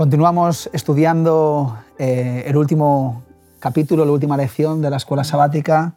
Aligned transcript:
Continuamos 0.00 0.70
estudiando 0.72 1.78
eh, 1.98 2.44
el 2.46 2.56
último 2.56 3.22
capítulo, 3.58 4.06
la 4.06 4.12
última 4.12 4.34
lección 4.38 4.80
de 4.80 4.88
la 4.88 4.96
Escuela 4.96 5.24
Sabática, 5.24 5.92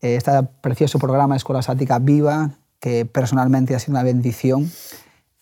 eh, 0.00 0.14
este 0.14 0.30
precioso 0.60 1.00
programa 1.00 1.34
de 1.34 1.38
Escuela 1.38 1.60
Sabática 1.60 1.98
Viva, 1.98 2.50
que 2.78 3.04
personalmente 3.04 3.74
ha 3.74 3.80
sido 3.80 3.94
una 3.94 4.04
bendición 4.04 4.70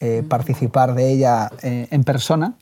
eh, 0.00 0.24
participar 0.26 0.94
de 0.94 1.12
ella 1.12 1.50
en 1.60 2.04
persona. 2.04 2.54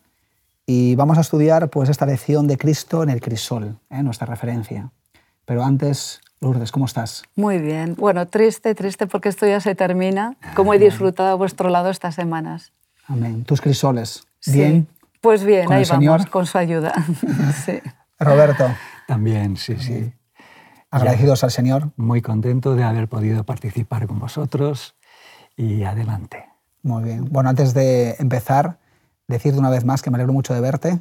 Y 0.67 0.97
vamos 0.97 1.19
a 1.19 1.21
estudiar 1.21 1.71
pues, 1.71 1.89
esta 1.89 2.05
lección 2.05 2.49
de 2.49 2.59
Cristo 2.59 3.05
en 3.05 3.11
el 3.11 3.21
crisol, 3.21 3.79
nuestra 3.91 4.27
referencia. 4.27 4.91
Pero 5.45 5.63
antes, 5.63 6.21
Lourdes, 6.41 6.73
¿cómo 6.73 6.87
estás? 6.87 7.23
Muy 7.37 7.59
bien. 7.59 7.95
Bueno, 7.97 8.27
triste, 8.27 8.75
triste 8.75 9.07
porque 9.07 9.29
esto 9.29 9.47
ya 9.47 9.61
se 9.61 9.77
termina. 9.77 10.35
¿Cómo 10.57 10.75
he 10.75 10.81
disfrutado 10.81 11.29
a 11.29 11.35
vuestro 11.35 11.69
lado 11.69 11.91
estas 11.91 12.17
semanas? 12.17 12.73
Amén. 13.07 13.45
Tus 13.45 13.61
crisoles. 13.61 14.25
¿Bien? 14.49 14.89
Pues 15.23 15.45
bien, 15.45 15.73
ahí 15.73 15.85
vamos, 15.89 16.27
con 16.27 16.47
su 16.47 16.59
ayuda. 16.59 16.93
sí. 17.65 17.81
Roberto. 18.19 18.67
También, 19.07 19.57
sí, 19.57 19.77
sí. 19.77 20.13
Agradecidos 20.91 21.45
al 21.45 21.53
Señor. 21.53 21.93
Muy 21.97 22.21
contento 22.21 22.75
de 22.75 22.83
haber 22.83 23.09
podido 23.09 23.45
participar 23.45 24.09
con 24.09 24.19
vosotros 24.19 24.97
y 25.57 25.85
adelante. 25.85 26.47
Muy 26.83 27.05
bien. 27.05 27.29
Bueno, 27.31 27.51
antes 27.51 27.73
de 27.73 28.17
empezar, 28.19 28.81
decirte 29.29 29.61
una 29.61 29.71
vez 29.71 29.85
más 29.85 30.03
que 30.03 30.11
me 30.11 30.17
alegro 30.17 30.33
mucho 30.33 30.55
de 30.55 30.61
verte. 30.61 30.99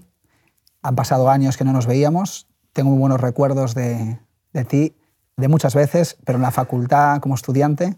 Han 0.83 0.95
pasado 0.95 1.31
años 1.31 1.57
que 1.57 1.63
no 1.63 1.73
nos 1.73 1.87
veíamos. 1.87 2.47
Tengo 2.73 2.91
muy 2.91 2.99
buenos 2.99 3.19
recuerdos 3.19 3.73
de, 3.73 4.19
de 4.53 4.65
ti, 4.65 4.95
de 5.35 5.47
muchas 5.47 5.73
veces, 5.73 6.17
pero 6.25 6.35
en 6.37 6.43
la 6.43 6.51
facultad 6.51 7.21
como 7.21 7.33
estudiante. 7.33 7.97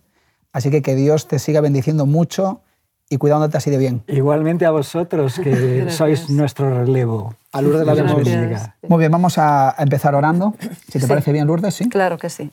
Así 0.54 0.72
que 0.72 0.82
que 0.82 0.96
Dios 0.96 1.28
te 1.28 1.38
siga 1.38 1.60
bendiciendo 1.60 2.06
mucho 2.06 2.62
y 3.10 3.18
cuidándote 3.18 3.58
así 3.58 3.70
de 3.70 3.78
bien. 3.78 4.04
Igualmente 4.08 4.66
a 4.66 4.72
vosotros, 4.72 5.40
que 5.40 5.86
sois 5.90 6.30
nuestro 6.30 6.74
relevo. 6.74 7.36
A 7.52 7.62
Lourdes 7.62 7.86
la 7.86 7.94
vemos. 7.94 8.22
Muy 8.88 9.00
bien, 9.00 9.12
vamos 9.12 9.38
a 9.38 9.76
empezar 9.78 10.16
orando. 10.16 10.56
Si 10.90 11.00
te 11.00 11.08
parece 11.08 11.32
bien, 11.32 11.48
Lourdes, 11.48 11.76
¿sí? 11.76 11.90
Claro 11.90 12.18
que 12.18 12.30
sí. 12.30 12.50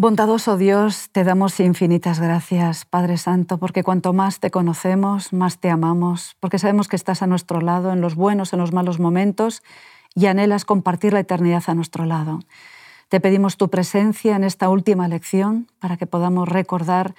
Bondadoso 0.00 0.56
Dios, 0.56 1.10
te 1.12 1.24
damos 1.24 1.60
infinitas 1.60 2.20
gracias, 2.20 2.86
Padre 2.86 3.18
Santo, 3.18 3.58
porque 3.58 3.82
cuanto 3.82 4.14
más 4.14 4.40
te 4.40 4.50
conocemos, 4.50 5.34
más 5.34 5.58
te 5.58 5.68
amamos, 5.68 6.38
porque 6.40 6.58
sabemos 6.58 6.88
que 6.88 6.96
estás 6.96 7.20
a 7.20 7.26
nuestro 7.26 7.60
lado 7.60 7.92
en 7.92 8.00
los 8.00 8.14
buenos, 8.14 8.54
en 8.54 8.60
los 8.60 8.72
malos 8.72 8.98
momentos 8.98 9.62
y 10.14 10.24
anhelas 10.24 10.64
compartir 10.64 11.12
la 11.12 11.20
eternidad 11.20 11.64
a 11.66 11.74
nuestro 11.74 12.06
lado. 12.06 12.40
Te 13.10 13.20
pedimos 13.20 13.58
tu 13.58 13.68
presencia 13.68 14.36
en 14.36 14.44
esta 14.44 14.70
última 14.70 15.06
lección 15.06 15.66
para 15.80 15.98
que 15.98 16.06
podamos 16.06 16.48
recordar 16.48 17.14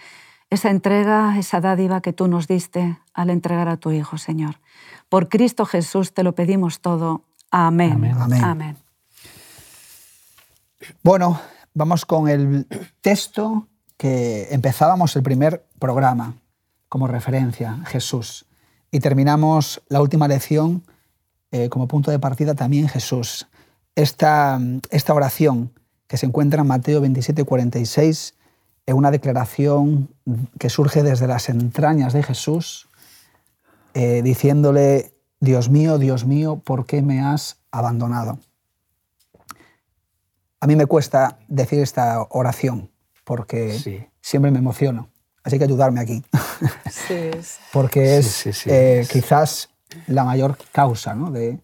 esa 0.52 0.69
entrega, 0.69 1.39
esa 1.39 1.61
dádiva 1.61 2.02
que 2.02 2.13
tú 2.13 2.27
nos 2.27 2.45
diste 2.47 2.99
al 3.13 3.30
entregar 3.30 3.69
a 3.69 3.78
tu 3.78 3.91
Hijo, 3.91 4.17
Señor. 4.17 4.59
Por 5.09 5.29
Cristo 5.29 5.66
Jesús 5.66 6.13
te 6.13 6.23
lo 6.23 6.35
pedimos 6.35 6.81
todo. 6.81 7.23
Amén. 7.50 8.13
Amén. 8.44 8.78
Bueno, 11.03 11.40
vamos 11.73 12.06
con 12.06 12.28
el 12.28 12.67
texto 13.00 13.67
que 13.95 14.50
empezábamos 14.51 15.16
el 15.16 15.23
primer 15.23 15.66
programa 15.79 16.35
como 16.90 17.07
referencia, 17.07 17.79
Jesús. 17.85 18.45
Y 18.91 19.00
terminamos 19.00 19.81
la 19.88 20.01
última 20.01 20.28
lección 20.28 20.84
eh, 21.51 21.69
como 21.69 21.88
punto 21.88 22.11
de 22.11 22.19
partida 22.19 22.56
también 22.56 22.90
Jesús. 22.90 23.47
Esta, 23.95 24.59
esta 24.90 25.13
oración 25.13 25.72
que 26.07 26.17
se 26.17 26.25
encuentra 26.25 26.61
en 26.61 26.67
Mateo 26.67 27.00
27, 27.00 27.45
46 27.45 28.35
es 28.86 28.94
una 28.94 29.12
declaración 29.12 30.09
que 30.59 30.69
surge 30.69 31.03
desde 31.03 31.28
las 31.28 31.50
entrañas 31.50 32.14
de 32.14 32.24
Jesús, 32.24 32.90
eh, 33.94 34.22
diciéndole, 34.24 35.14
Dios 35.40 35.69
mío, 35.69 35.97
Dios 35.97 36.25
mío, 36.25 36.62
¿por 36.64 36.86
qué 36.86 37.02
me 37.02 37.22
has 37.22 37.58
abandonado? 37.72 38.40
A 40.59 40.68
mí 40.68 40.75
me 40.75 40.86
cuesta 40.86 41.40
decir 41.47 41.80
esta 41.80 42.25
oración 42.30 42.91
porque 43.24 44.08
siempre 44.22 44.52
me 44.52 44.59
emociono. 44.59 45.09
Así 45.44 45.58
que 45.58 45.64
ayudarme 45.64 46.00
aquí. 46.00 46.24
porque 47.74 48.18
es 48.18 48.68
eh, 48.68 49.08
quizás 49.12 49.70
la 50.08 50.24
mayor 50.24 50.58
causa 50.72 51.16
de, 51.16 51.59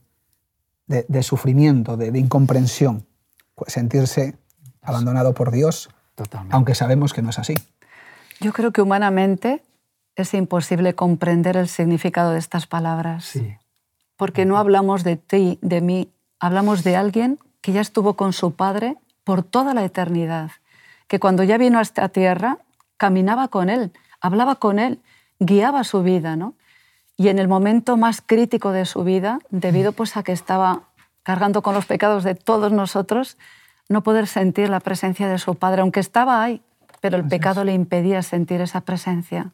de, 0.88 1.24
sufrimiento, 1.24 1.96
de, 1.96 2.12
de 2.12 2.20
incomprensión, 2.20 3.06
sentirse 3.68 4.36
abandonado 4.82 5.34
por 5.34 5.52
Dios 5.52 5.90
aunque 6.50 6.76
sabemos 6.76 7.14
que 7.14 7.22
no 7.22 7.30
es 7.30 7.40
así. 7.40 7.56
Yo 8.40 8.54
creo 8.54 8.72
que 8.72 8.82
humanamente 8.82 9.64
es 10.16 10.34
imposible 10.34 10.96
comprender 10.96 11.58
el 11.58 11.68
significado 11.68 12.32
de 12.32 12.40
estas 12.40 12.68
palabras. 12.68 13.26
Sí. 13.26 13.58
Porque 14.16 14.46
no 14.46 14.58
hablamos 14.58 15.04
de 15.04 15.16
ti, 15.16 15.60
de 15.62 15.82
mí, 15.82 16.12
hablamos 16.40 16.84
de 16.84 16.96
alguien 16.96 17.40
que 17.62 17.72
ya 17.72 17.82
estuvo 17.82 18.16
con 18.16 18.34
su 18.34 18.54
padre 18.54 18.98
por 19.24 19.44
toda 19.44 19.74
la 19.74 19.84
eternidad, 19.84 20.52
que 21.08 21.20
cuando 21.20 21.44
ya 21.44 21.58
vino 21.58 21.80
a 21.80 21.82
esta 21.82 22.10
tierra 22.10 22.58
caminaba 22.98 23.48
con 23.50 23.70
él, 23.70 23.92
hablaba 24.22 24.56
con 24.56 24.80
él, 24.80 25.02
guiaba 25.40 25.84
su 25.84 26.02
vida, 26.02 26.36
¿no? 26.36 26.56
Y 27.16 27.30
en 27.30 27.40
el 27.40 27.48
momento 27.48 27.98
más 27.98 28.22
crítico 28.22 28.72
de 28.72 28.86
su 28.86 29.04
vida, 29.04 29.40
debido 29.50 29.92
pues 29.92 30.18
a 30.18 30.24
que 30.24 30.32
estaba 30.32 30.84
cargando 31.24 31.62
con 31.62 31.74
los 31.74 31.86
pecados 31.86 32.24
de 32.24 32.36
todos 32.36 32.72
nosotros, 32.72 33.38
no 33.90 34.04
poder 34.04 34.28
sentir 34.28 34.70
la 34.70 34.80
presencia 34.80 35.28
de 35.28 35.38
su 35.38 35.56
padre, 35.56 35.82
aunque 35.82 36.00
estaba 36.00 36.44
ahí, 36.44 36.62
pero 37.02 37.18
el 37.18 37.28
pecado 37.28 37.64
le 37.64 37.74
impedía 37.74 38.22
sentir 38.22 38.62
esa 38.62 38.82
presencia. 38.82 39.52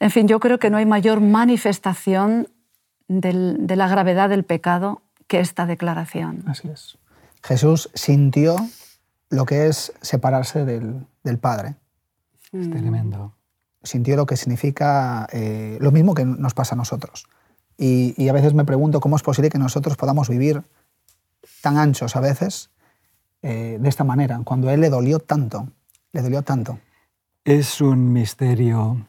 En 0.00 0.10
fin, 0.10 0.26
yo 0.26 0.40
creo 0.40 0.58
que 0.58 0.70
no 0.70 0.78
hay 0.78 0.86
mayor 0.86 1.20
manifestación 1.20 2.48
de 3.08 3.76
la 3.76 3.88
gravedad 3.88 4.28
del 4.28 4.44
pecado 4.44 5.02
que 5.28 5.40
esta 5.40 5.66
declaración. 5.66 6.42
Así 6.46 6.68
es. 6.68 6.98
Jesús 7.42 7.90
sintió 7.94 8.56
lo 9.30 9.44
que 9.46 9.66
es 9.66 9.92
separarse 10.00 10.64
del, 10.64 11.38
Padre. 11.40 11.76
Es 12.52 12.68
tremendo. 12.68 13.34
Sintió 13.82 14.16
lo 14.16 14.26
que 14.26 14.36
significa 14.36 15.26
eh, 15.32 15.78
lo 15.80 15.90
mismo 15.90 16.14
que 16.14 16.24
nos 16.24 16.54
pasa 16.54 16.74
a 16.74 16.78
nosotros. 16.78 17.26
Y, 17.78 18.14
y 18.16 18.28
a 18.28 18.32
veces 18.32 18.54
me 18.54 18.64
pregunto 18.64 19.00
cómo 19.00 19.16
es 19.16 19.22
posible 19.22 19.50
que 19.50 19.58
nosotros 19.58 19.96
podamos 19.96 20.28
vivir 20.28 20.62
tan 21.62 21.78
anchos 21.78 22.16
a 22.16 22.20
veces 22.20 22.71
eh, 23.42 23.78
de 23.80 23.88
esta 23.88 24.04
manera, 24.04 24.40
cuando 24.44 24.68
a 24.68 24.74
él 24.74 24.80
le 24.80 24.88
dolió 24.88 25.18
tanto, 25.18 25.68
le 26.12 26.22
dolió 26.22 26.42
tanto. 26.42 26.78
Es 27.44 27.80
un 27.80 28.12
misterio 28.12 29.06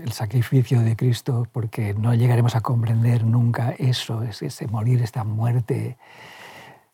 el 0.00 0.12
sacrificio 0.12 0.80
de 0.80 0.96
Cristo 0.96 1.46
porque 1.50 1.94
no 1.94 2.14
llegaremos 2.14 2.54
a 2.56 2.60
comprender 2.60 3.24
nunca 3.24 3.74
eso, 3.78 4.22
ese 4.22 4.66
morir, 4.68 5.02
esta 5.02 5.24
muerte 5.24 5.98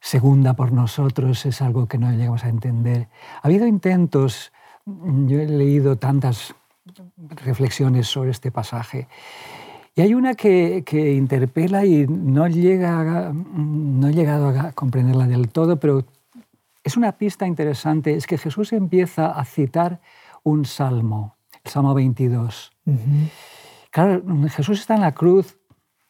segunda 0.01 0.55
por 0.55 0.72
nosotros, 0.72 1.47
es 1.47 1.62
algo 1.62 1.86
que 1.86 1.98
no 1.98 2.10
llegamos 2.10 2.45
a 2.45 2.48
entender. 2.48 3.09
Ha 3.42 3.48
habido 3.48 3.66
intentos, 3.66 4.53
yo 4.84 5.41
he 5.41 5.47
leído 5.47 5.97
tantas 5.97 6.54
reflexiones 7.16 8.09
sobre 8.09 8.31
este 8.31 8.51
pasaje 8.51 9.09
y 9.94 10.00
hay 10.00 10.15
una 10.15 10.34
que, 10.34 10.83
interpela 11.16 11.84
y 11.84 12.06
no, 12.06 12.47
llega 12.48 13.33
no 13.33 14.09
he 14.09 14.12
llegado 14.12 14.48
a 14.48 14.72
comprenderla 14.72 15.27
del 15.27 15.48
todo, 15.48 15.77
pero 15.77 16.04
es 16.83 16.97
una 16.97 17.12
pista 17.12 17.47
interesante, 17.47 18.15
es 18.15 18.27
que 18.27 18.39
Jesús 18.39 18.72
empieza 18.72 19.27
a 19.27 19.44
citar 19.44 20.00
un 20.42 20.65
salmo, 20.65 21.36
el 21.65 21.71
Salmo 21.71 21.94
22. 21.94 22.72
Claro, 23.91 24.22
Jesús 24.48 24.80
está 24.80 24.94
en 24.94 25.03
la 25.03 25.12
cruz, 25.12 25.59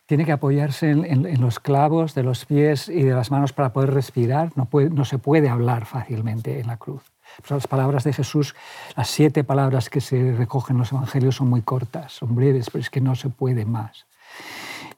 tiene 0.06 0.25
que 0.25 0.32
apoyarse 0.32 0.90
en, 0.90 1.40
los 1.40 1.58
clavos 1.58 2.14
de 2.14 2.23
los 2.23 2.44
pies 2.44 2.88
y 2.88 3.02
de 3.02 3.14
las 3.14 3.31
manos 3.31 3.52
para 3.52 3.73
poder 3.73 3.93
respirar, 3.93 4.52
no, 4.55 4.67
puede, 4.67 4.90
no 4.90 5.05
se 5.05 5.19
puede 5.19 5.49
hablar 5.49 5.87
fácilmente 5.87 6.61
en 6.61 6.69
la 6.69 6.76
cruz. 6.76 7.02
Las 7.49 7.67
palabras 7.67 8.05
de 8.05 8.12
Jesús, 8.12 8.55
las 8.96 9.08
siete 9.08 9.44
palabras 9.44 9.90
que 9.90 10.00
se 10.00 10.32
recogen 10.32 10.76
en 10.76 10.81
los 10.81 10.93
evangelios 10.93 11.37
son 11.37 11.49
muy 11.49 11.62
cortas, 11.62 12.12
son 12.12 12.34
breves, 12.34 12.70
pero 12.70 12.82
es 12.82 12.90
que 12.90 13.00
no 13.00 13.14
se 13.14 13.29
puede 13.29 13.64
más. 13.64 14.06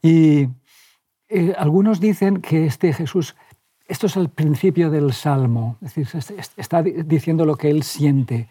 Y 0.03 0.49
eh, 1.29 1.55
algunos 1.57 2.01
dicen 2.01 2.41
que 2.41 2.67
este 2.67 2.93
Jesús, 2.93 3.35
esto 3.87 4.07
es 4.07 4.17
el 4.17 4.29
principio 4.29 4.91
del 4.91 5.13
Salmo, 5.13 5.77
es 5.83 5.95
decir, 5.95 6.23
está 6.57 6.83
diciendo 6.83 7.45
lo 7.45 7.57
que 7.57 7.71
él 7.71 7.83
siente. 7.83 8.49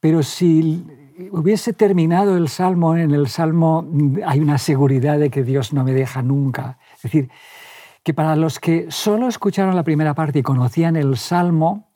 Pero 0.00 0.22
si 0.22 0.84
hubiese 1.30 1.72
terminado 1.72 2.36
el 2.36 2.48
Salmo, 2.48 2.96
en 2.96 3.12
el 3.12 3.28
Salmo 3.28 3.88
hay 4.26 4.40
una 4.40 4.58
seguridad 4.58 5.18
de 5.18 5.30
que 5.30 5.42
Dios 5.42 5.72
no 5.72 5.84
me 5.84 5.92
deja 5.92 6.22
nunca. 6.22 6.78
Es 6.96 7.02
decir, 7.02 7.30
que 8.02 8.12
para 8.12 8.36
los 8.36 8.60
que 8.60 8.86
solo 8.90 9.28
escucharon 9.28 9.74
la 9.74 9.82
primera 9.82 10.14
parte 10.14 10.40
y 10.40 10.42
conocían 10.42 10.96
el 10.96 11.16
Salmo, 11.16 11.93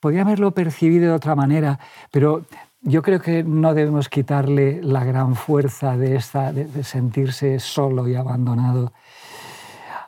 podía 0.00 0.22
haberlo 0.22 0.52
percibido 0.52 1.08
de 1.08 1.12
otra 1.12 1.34
manera, 1.34 1.78
pero 2.10 2.44
yo 2.80 3.02
creo 3.02 3.20
que 3.20 3.42
no 3.42 3.74
debemos 3.74 4.08
quitarle 4.08 4.80
la 4.82 5.04
gran 5.04 5.34
fuerza 5.34 5.96
de, 5.96 6.16
esta, 6.16 6.52
de, 6.52 6.84
sentirse 6.84 7.58
solo 7.58 8.08
y 8.08 8.14
abandonado. 8.14 8.92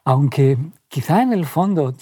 Aunque 0.05 0.57
quizá 0.89 1.23
en 1.23 1.33
el 1.33 1.47
fondo 1.47 1.95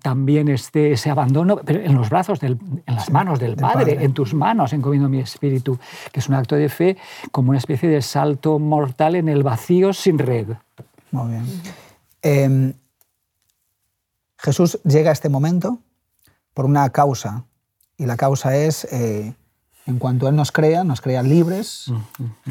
también 0.00 0.48
esté 0.48 0.92
ese 0.92 1.10
abandono, 1.10 1.60
pero 1.62 1.80
en 1.80 1.94
los 1.94 2.08
brazos, 2.08 2.40
del, 2.40 2.58
en 2.86 2.94
las 2.94 3.10
manos 3.10 3.38
del, 3.38 3.56
padre, 3.56 4.02
en 4.02 4.14
tus 4.14 4.32
manos 4.32 4.72
encomiendo 4.72 5.10
mi 5.10 5.18
espíritu, 5.18 5.78
que 6.10 6.20
es 6.20 6.28
un 6.28 6.34
acto 6.34 6.56
de 6.56 6.70
fe 6.70 6.96
como 7.30 7.50
una 7.50 7.58
especie 7.58 7.88
de 7.88 8.00
salto 8.00 8.58
mortal 8.58 9.14
en 9.14 9.28
el 9.28 9.42
vacío 9.42 9.92
sin 9.92 10.18
red. 10.18 10.48
Muy 11.10 11.32
bien. 11.32 11.44
Em, 12.22 12.72
Jesús 14.38 14.80
llega 14.84 15.10
a 15.10 15.12
este 15.12 15.28
momento 15.28 15.80
por 16.58 16.64
una 16.64 16.90
causa, 16.90 17.44
y 17.96 18.06
la 18.06 18.16
causa 18.16 18.56
es, 18.56 18.82
eh, 18.90 19.32
en 19.86 19.98
cuanto 20.00 20.26
Él 20.26 20.34
nos 20.34 20.50
crea, 20.50 20.82
nos 20.82 21.00
crea 21.00 21.22
libres. 21.22 21.84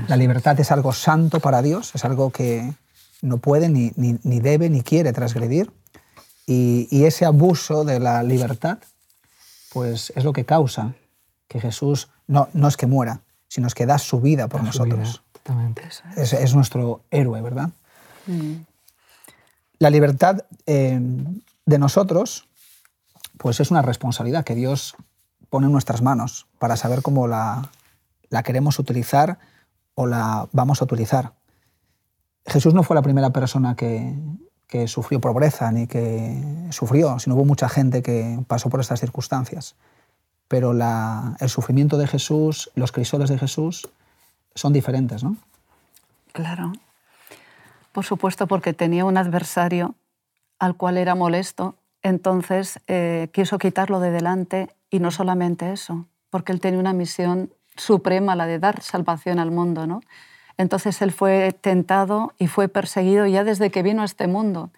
La 0.07 0.15
libertad 0.15 0.57
es 0.61 0.71
algo 0.71 0.93
santo 0.93 1.41
para 1.41 1.61
Dios, 1.61 1.93
es 1.93 2.05
algo 2.05 2.29
que 2.29 2.73
no 3.21 3.39
puede, 3.39 3.67
ni, 3.67 3.91
ni, 3.97 4.39
debe, 4.39 4.69
ni 4.69 4.81
quiere 4.81 5.11
transgredir. 5.11 5.73
Y, 6.45 7.03
ese 7.03 7.25
abuso 7.25 7.83
de 7.83 7.99
la 7.99 8.23
libertad, 8.23 8.77
pues 9.73 10.13
es 10.15 10.23
lo 10.23 10.31
que 10.31 10.45
causa 10.45 10.93
que 11.49 11.59
Jesús 11.59 12.07
no, 12.27 12.47
no 12.53 12.69
es 12.69 12.77
que 12.77 12.87
muera, 12.87 13.19
sino 13.49 13.67
es 13.67 13.75
que 13.75 13.85
da 13.85 13.97
su 13.97 14.21
vida 14.21 14.47
por 14.47 14.63
nosotros. 14.63 15.21
es. 16.15 16.31
Es, 16.31 16.55
nuestro 16.55 17.01
héroe, 17.11 17.41
¿verdad? 17.41 17.71
Mm. 18.25 18.53
La 19.79 19.89
libertad 19.89 20.45
eh, 20.65 20.97
de 21.65 21.77
nosotros, 21.77 22.47
pues 23.37 23.59
es 23.59 23.71
una 23.71 23.81
responsabilidad 23.81 24.43
que 24.43 24.55
Dios 24.55 24.95
pone 25.49 25.67
en 25.67 25.71
nuestras 25.71 26.01
manos 26.01 26.47
para 26.59 26.75
saber 26.75 27.01
cómo 27.01 27.27
la, 27.27 27.69
la 28.29 28.43
queremos 28.43 28.79
utilizar 28.79 29.39
o 29.95 30.05
la 30.05 30.47
vamos 30.51 30.81
a 30.81 30.85
utilizar. 30.85 31.33
Jesús 32.45 32.73
no 32.73 32.83
fue 32.83 32.95
la 32.95 33.01
primera 33.01 33.31
persona 33.31 33.75
que, 33.75 34.15
que 34.67 34.87
sufrió 34.87 35.19
pobreza 35.19 35.71
ni 35.71 35.87
que 35.87 36.67
sufrió, 36.71 37.19
sino 37.19 37.35
hubo 37.35 37.45
mucha 37.45 37.69
gente 37.69 38.01
que 38.01 38.39
pasó 38.47 38.69
por 38.69 38.79
estas 38.79 38.99
circunstancias. 38.99 39.75
Pero 40.47 40.71
el 40.71 41.49
sufrimiento 41.49 41.97
de 41.97 42.07
Jesús, 42.07 42.71
los 42.75 42.91
crisoles 42.91 43.29
de 43.29 43.37
Jesús, 43.37 43.89
son 44.55 44.71
diferentes, 44.71 45.23
¿no? 45.23 45.35
Claro. 46.31 46.71
Por 47.91 48.05
supuesto, 48.05 48.47
porque 48.47 48.73
tenía 48.73 49.05
un 49.05 49.17
adversario 49.17 49.95
al 50.59 50.75
cual 50.75 50.97
era 50.97 51.15
molesto, 51.15 51.75
entonces 52.07 52.79
eh, 52.87 53.29
quiso 53.33 53.57
quitarlo 53.57 53.99
de 53.99 54.11
delante 54.11 54.69
y 54.89 54.99
no 54.99 55.11
solamente 55.11 55.71
eso, 55.71 56.07
porque 56.29 56.51
él 56.51 56.61
tenía 56.61 56.79
una 56.79 56.93
misión 56.93 57.51
suprema, 57.75 58.35
la 58.35 58.47
de 58.47 58.59
dar 58.59 58.81
salvación 58.81 59.39
al 59.39 59.51
mundo, 59.51 59.85
¿no? 59.87 60.01
Entonces 60.57 61.01
él 61.01 61.11
fue 61.11 61.53
tentado 61.59 62.33
y 62.39 62.47
fue 62.47 62.67
perseguido 62.67 63.27
ya 63.27 63.43
desde 63.43 63.69
que 63.69 63.83
vino 63.83 64.01
a 64.01 64.05
este 64.05 64.27
mundo. 64.27 64.71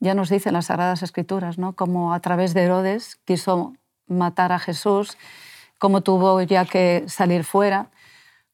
Ya 0.00 0.14
nos 0.14 0.28
dicen 0.28 0.54
las 0.54 0.66
Sagradas 0.66 1.02
Escrituras, 1.02 1.58
¿no? 1.58 1.74
Como 1.74 2.14
a 2.14 2.20
través 2.20 2.54
de 2.54 2.62
Herodes 2.62 3.16
quiso 3.24 3.74
matar 4.08 4.50
a 4.50 4.58
Jesús, 4.58 5.16
cómo 5.78 6.00
tuvo 6.00 6.40
ya 6.42 6.64
que 6.64 7.04
salir 7.06 7.44
fuera, 7.44 7.90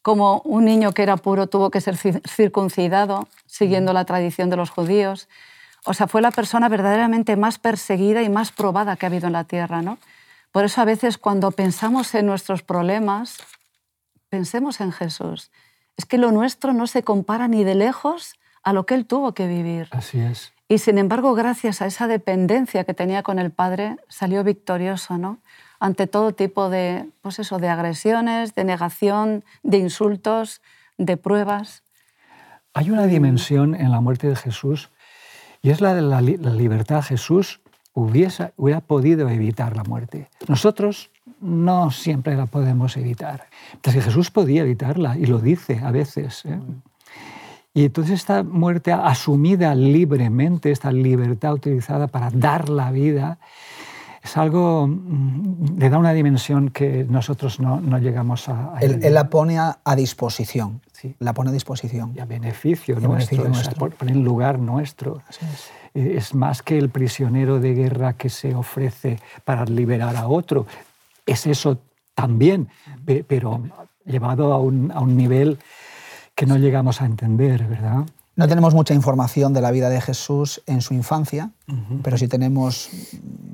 como 0.03 0.41
un 0.45 0.65
niño 0.65 0.93
que 0.93 1.03
era 1.03 1.17
puro 1.17 1.49
tuvo 1.49 1.71
que 1.71 1.81
ser 1.81 1.97
circuncidado, 1.97 3.27
siguiendo 3.47 3.93
la 3.93 4.05
tradición 4.05 4.51
de 4.51 4.57
los 4.57 4.71
judíos. 4.71 5.29
O 5.87 5.95
sea, 5.95 6.07
fue 6.07 6.21
la 6.21 6.31
persona 6.31 6.69
verdaderamente 6.69 7.37
más 7.37 7.59
perseguida 7.59 8.23
y 8.23 8.29
más 8.29 8.53
probada 8.53 8.97
que 8.97 9.07
ha 9.07 9.09
habido 9.09 9.27
en 9.27 9.33
la 9.33 9.45
tierra, 9.45 9.83
¿no? 9.83 9.99
Por 10.53 10.65
eso 10.65 10.81
a 10.81 10.85
veces 10.85 11.19
cuando 11.19 11.51
pensamos 11.51 12.15
en 12.15 12.27
nuestros 12.27 12.63
problemas, 12.63 13.39
pensemos 14.29 14.81
en 14.81 14.93
Jesús 14.93 15.51
es 15.97 16.05
que 16.05 16.19
lo 16.19 16.31
nuestro 16.31 16.73
no 16.73 16.87
se 16.87 17.03
compara 17.03 17.49
ni 17.49 17.65
de 17.65 17.75
lejos 17.75 18.35
a 18.63 18.73
lo 18.73 18.87
que 18.87 18.95
él 18.95 19.07
tuvo 19.07 19.33
que 19.33 19.47
vivir. 19.47 19.89
Así 19.93 20.21
es. 20.21 20.53
Y 20.69 20.79
sin 20.79 20.99
embargo, 20.99 21.35
gracias 21.35 21.81
a 21.81 21.87
esa 21.87 22.07
dependencia 22.07 22.85
que 22.85 22.93
tenía 22.93 23.23
con 23.23 23.39
el 23.39 23.51
Padre, 23.51 23.97
salió 24.09 24.43
victorioso, 24.43 25.17
¿no? 25.17 25.39
Ante 25.79 26.07
todo 26.07 26.33
tipo 26.33 26.71
de, 26.71 27.09
pues 27.23 27.39
eso, 27.39 27.59
de 27.59 27.69
agresiones, 27.69 28.55
de 28.55 28.65
negación, 28.65 29.45
de 29.63 29.79
insultos, 29.79 30.61
de 30.99 31.17
pruebas. 31.17 31.83
Hay 32.75 32.91
una 32.91 33.07
dimensión 33.07 33.75
en 33.75 33.91
la 33.91 34.01
muerte 34.01 34.27
de 34.27 34.37
Jesús 34.37 34.91
y 35.63 35.71
es 35.71 35.81
la 35.81 35.95
de 35.95 36.03
la, 36.03 36.21
libertad. 36.21 37.03
Jesús 37.03 37.61
hubiese, 37.95 38.53
hubiera 38.57 38.81
podido 38.81 39.29
evitar 39.29 39.77
la 39.77 39.85
muerte. 39.85 40.29
Nosotros 40.49 41.11
no 41.41 41.91
siempre 41.91 42.37
la 42.37 42.47
podemos 42.47 42.97
evitar. 42.97 43.47
Entonces 43.75 44.05
Jesús 44.05 44.31
podía 44.31 44.63
evitarla 44.63 45.17
y 45.17 45.27
lo 45.27 45.39
dice 45.39 45.81
a 45.83 45.91
veces. 45.91 46.45
¿eh? 46.45 46.59
Y 47.75 47.85
entonces 47.85 48.15
esta 48.15 48.43
muerte 48.43 48.93
asumida 48.93 49.75
libremente, 49.75 50.71
esta 50.71 50.91
libertad 50.91 51.53
utilizada 51.53 52.07
para 52.07 52.31
dar 52.31 52.69
la 52.69 52.91
vida, 52.91 53.39
es 54.27 54.37
algo, 54.37 54.87
mm, 54.89 55.79
le 55.79 55.89
da 55.89 55.99
una 55.99 56.13
dimensión 56.13 56.71
que 56.71 57.07
nosotros 57.09 57.61
no, 57.61 57.81
no 57.81 57.99
llegamos 57.99 58.49
a... 58.49 58.75
él, 58.81 59.01
la 59.15 59.31
pone 59.31 59.59
a, 59.59 59.79
disposición. 59.97 60.81
Sí. 60.93 61.15
La 61.21 61.33
pone 61.33 61.51
a 61.51 61.53
disposición. 61.53 62.13
Y 62.15 62.21
a 62.21 62.25
beneficio 62.25 62.99
nuestro, 62.99 63.45
beneficio 63.45 63.89
en 64.01 64.25
lugar 64.25 64.59
nuestro. 64.59 65.23
es. 65.31 65.71
es 65.95 66.35
más 66.35 66.63
que 66.63 66.77
el 66.77 66.91
prisionero 66.91 67.61
de 67.61 67.75
guerra 67.75 68.15
que 68.15 68.29
se 68.29 68.55
ofrece 68.55 69.19
para 69.45 69.65
liberar 69.65 70.17
a 70.17 70.27
otro, 70.27 70.67
es 71.25 71.47
eso 71.47 71.79
también, 72.15 72.69
pero 73.29 73.63
llevado 74.05 74.53
a 74.53 74.59
un, 74.59 74.91
a 74.91 75.01
un 75.01 75.17
nivel 75.17 75.59
que 76.35 76.47
no 76.47 76.57
llegamos 76.57 77.01
a 77.01 77.07
entender, 77.07 77.65
¿verdad? 77.65 78.07
No 78.37 78.47
tenemos 78.47 78.75
mucha 78.75 78.93
información 78.93 79.55
de 79.55 79.63
la 79.63 79.71
vida 79.71 79.89
de 79.89 79.99
Jesús 79.99 80.63
en 80.67 80.83
su 80.83 80.93
infancia, 80.93 81.53
pero 82.03 82.19
sí 82.19 82.29
tenemos, 82.29 82.91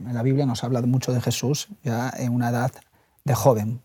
en 0.07 0.15
la 0.15 0.23
Biblia 0.23 0.47
nos 0.47 0.65
habla 0.65 0.81
mucho 0.83 1.13
de 1.13 1.21
Jesús 1.21 1.69
ya 1.83 2.13
en 2.17 2.32
una 2.32 2.51
edad 2.51 2.73
de 3.25 3.35
joven. 3.35 3.81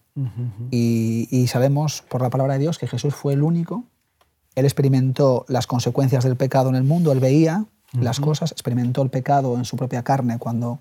y, 0.71 1.27
y, 1.29 1.45
sabemos 1.45 2.03
por 2.09 2.23
la 2.23 2.31
palabra 2.31 2.53
de 2.53 2.59
Dios 2.59 2.79
que 2.79 2.87
Jesús 2.87 3.13
fue 3.13 3.33
el 3.33 3.43
único. 3.43 3.83
Él 4.55 4.65
experimentó 4.65 5.45
las 5.47 5.67
consecuencias 5.67 6.23
del 6.23 6.35
pecado 6.35 6.69
en 6.69 6.75
el 6.75 6.83
mundo, 6.83 7.11
él 7.11 7.19
veía 7.19 7.65
las 7.93 8.19
cosas, 8.19 8.51
experimentó 8.51 9.03
el 9.03 9.11
pecado 9.11 9.55
en 9.57 9.65
su 9.65 9.77
propia 9.77 10.03
carne 10.03 10.39
cuando 10.39 10.79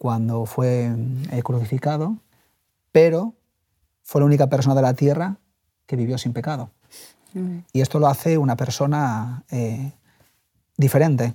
cuando 0.00 0.46
fue 0.46 0.90
eh, 1.30 1.42
crucificado, 1.42 2.16
pero 2.90 3.34
fue 4.02 4.22
la 4.22 4.24
única 4.24 4.46
persona 4.48 4.74
de 4.74 4.80
la 4.80 4.94
tierra 4.94 5.36
que 5.84 5.94
vivió 5.94 6.16
sin 6.16 6.32
pecado. 6.32 6.70
Y 7.74 7.82
esto 7.82 7.98
lo 7.98 8.06
hace 8.06 8.38
una 8.38 8.56
persona 8.56 9.44
eh, 9.50 9.92
diferente. 10.78 11.34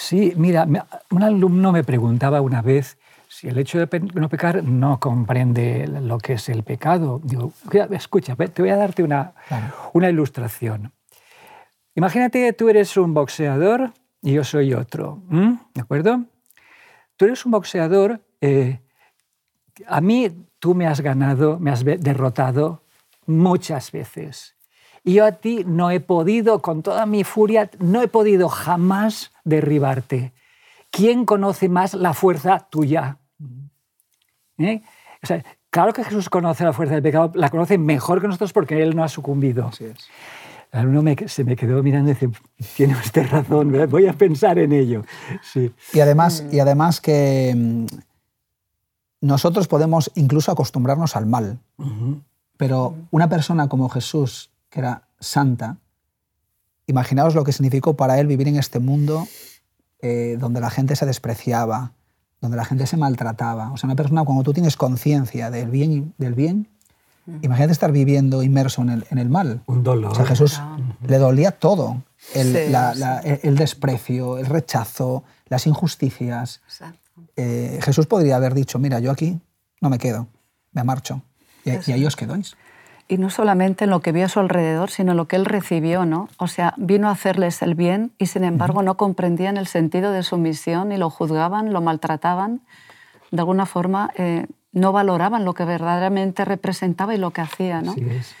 Sí, 0.00 0.32
mira, 0.34 0.66
un 1.10 1.22
alumno 1.22 1.72
me 1.72 1.84
preguntaba 1.84 2.40
una 2.40 2.62
vez 2.62 2.96
si 3.28 3.48
el 3.48 3.58
hecho 3.58 3.78
de 3.78 4.00
no 4.14 4.30
pecar 4.30 4.64
no 4.64 4.98
comprende 4.98 5.86
lo 5.86 6.16
que 6.16 6.32
es 6.32 6.48
el 6.48 6.62
pecado. 6.62 7.20
Digo, 7.22 7.52
escucha, 7.90 8.34
te 8.34 8.62
voy 8.62 8.70
a 8.70 8.76
darte 8.76 9.02
una, 9.02 9.34
una 9.92 10.08
ilustración. 10.08 10.90
Imagínate 11.94 12.40
que 12.40 12.52
tú 12.54 12.70
eres 12.70 12.96
un 12.96 13.12
boxeador 13.12 13.92
y 14.22 14.32
yo 14.32 14.42
soy 14.42 14.72
otro, 14.72 15.22
¿de 15.74 15.80
acuerdo? 15.82 16.24
tú 17.16 17.26
eres 17.26 17.44
un 17.44 17.52
boxeador, 17.52 18.24
eh, 18.40 18.80
a 19.86 20.00
mí 20.00 20.46
tú 20.58 20.74
me 20.74 20.86
has 20.86 21.02
ganado, 21.02 21.58
me 21.58 21.70
has 21.70 21.84
derrotado 21.84 22.82
muchas 23.26 23.92
veces. 23.92 24.56
Y 25.02 25.14
yo 25.14 25.24
a 25.24 25.32
ti 25.32 25.64
no 25.66 25.90
he 25.90 26.00
podido, 26.00 26.60
con 26.60 26.82
toda 26.82 27.06
mi 27.06 27.24
furia, 27.24 27.70
no 27.78 28.02
he 28.02 28.08
podido 28.08 28.48
jamás 28.48 29.32
derribarte. 29.44 30.32
¿Quién 30.90 31.24
conoce 31.24 31.68
más 31.68 31.94
la 31.94 32.14
fuerza 32.14 32.66
tuya? 32.70 33.18
¿Eh? 34.58 34.82
claro 35.70 35.92
que 35.92 36.04
Jesús 36.04 36.28
conoce 36.28 36.64
la 36.64 36.72
fuerza 36.72 36.94
del 36.94 37.02
pecado, 37.02 37.32
la 37.34 37.48
conoce 37.48 37.78
mejor 37.78 38.20
que 38.20 38.26
nosotros 38.26 38.52
porque 38.52 38.82
Él 38.82 38.94
no 38.94 39.04
ha 39.04 39.08
sucumbido. 39.08 39.68
Así 39.68 39.84
es 39.84 40.10
alumno 40.72 41.14
se 41.26 41.44
me 41.44 41.56
quedó 41.56 41.82
mirando 41.82 42.10
y 42.10 42.14
dice, 42.14 42.30
tiene 42.76 42.94
usted 42.94 43.28
razón, 43.28 43.72
voy 43.88 44.06
a 44.06 44.12
pensar 44.12 44.58
en 44.58 44.72
ello. 44.72 45.04
Sí. 45.42 45.72
Y, 45.92 46.00
además, 46.00 46.44
y 46.50 46.60
además 46.60 47.00
que 47.00 47.54
mm, 47.56 47.86
nosotros 49.20 49.68
podemos 49.68 50.10
incluso 50.14 50.52
acostumbrarnos 50.52 51.16
al 51.16 51.26
mal, 51.26 51.58
pero 52.56 52.94
una 53.10 53.28
persona 53.28 53.68
como 53.68 53.88
Jesús, 53.88 54.50
que 54.70 54.80
era 54.80 55.08
santa, 55.18 55.78
imaginaos 56.86 57.34
lo 57.34 57.44
que 57.44 57.52
significó 57.52 57.96
para 57.96 58.18
él 58.18 58.26
vivir 58.26 58.48
en 58.48 58.56
este 58.56 58.78
mundo 58.78 59.28
eh, 60.00 60.36
donde 60.40 60.60
la 60.60 60.70
gente 60.70 60.96
se 60.96 61.06
despreciaba, 61.06 61.92
donde 62.40 62.56
la 62.56 62.64
gente 62.64 62.86
se 62.86 62.96
maltrataba. 62.96 63.70
O 63.72 63.76
sea, 63.76 63.88
una 63.88 63.96
persona 63.96 64.24
cuando 64.24 64.42
tú 64.42 64.52
tienes 64.52 64.76
conciencia 64.76 65.50
del 65.50 65.70
bien, 65.70 66.14
del 66.16 66.34
bien 66.34 66.68
Imagínate 67.42 67.72
estar 67.72 67.92
viviendo 67.92 68.42
inmerso 68.42 68.82
en 68.82 68.90
el, 68.90 69.06
en 69.10 69.18
el 69.18 69.28
mal. 69.28 69.62
Un 69.66 69.82
dolor. 69.82 70.12
O 70.12 70.14
sea, 70.14 70.24
Jesús 70.26 70.60
le 71.06 71.18
dolía 71.18 71.52
todo. 71.52 72.02
El, 72.34 72.54
el, 72.56 73.56
desprecio, 73.56 74.38
el 74.38 74.46
rechazo, 74.46 75.24
las 75.46 75.66
injusticias. 75.66 76.60
Eh, 77.36 77.78
Jesús 77.82 78.06
podría 78.06 78.36
haber 78.36 78.54
dicho, 78.54 78.78
mira, 78.78 79.00
yo 79.00 79.10
aquí 79.10 79.40
no 79.80 79.88
me 79.88 79.98
quedo, 79.98 80.28
me 80.72 80.84
marcho. 80.84 81.22
Y, 81.64 81.70
ahí 81.70 82.04
os 82.04 82.16
quedáis. 82.16 82.56
Y 83.10 83.18
no 83.18 83.28
solamente 83.28 83.84
en 83.84 83.90
lo 83.90 84.00
que 84.00 84.12
vio 84.12 84.26
a 84.26 84.28
su 84.28 84.38
alrededor, 84.38 84.88
sino 84.88 85.10
en 85.10 85.16
lo 85.16 85.26
que 85.26 85.34
él 85.34 85.44
recibió, 85.44 86.04
¿no? 86.06 86.28
O 86.36 86.46
sea, 86.46 86.74
vino 86.76 87.08
a 87.08 87.10
hacerles 87.10 87.60
el 87.60 87.74
bien 87.74 88.12
y 88.18 88.26
sin 88.26 88.44
embargo 88.44 88.82
no 88.82 88.96
comprendían 88.96 89.56
el 89.56 89.66
sentido 89.66 90.12
de 90.12 90.22
su 90.22 90.38
misión 90.38 90.92
y 90.92 90.96
lo 90.96 91.10
juzgaban, 91.10 91.72
lo 91.72 91.80
maltrataban. 91.80 92.60
De 93.32 93.40
alguna 93.40 93.66
forma 93.66 94.12
eh, 94.16 94.46
no 94.70 94.92
valoraban 94.92 95.44
lo 95.44 95.54
que 95.54 95.64
verdaderamente 95.64 96.44
representaba 96.44 97.12
y 97.12 97.18
lo 97.18 97.32
que 97.32 97.40
hacía, 97.40 97.82
¿no? 97.82 97.92
Así 97.92 98.06
es. 98.08 98.32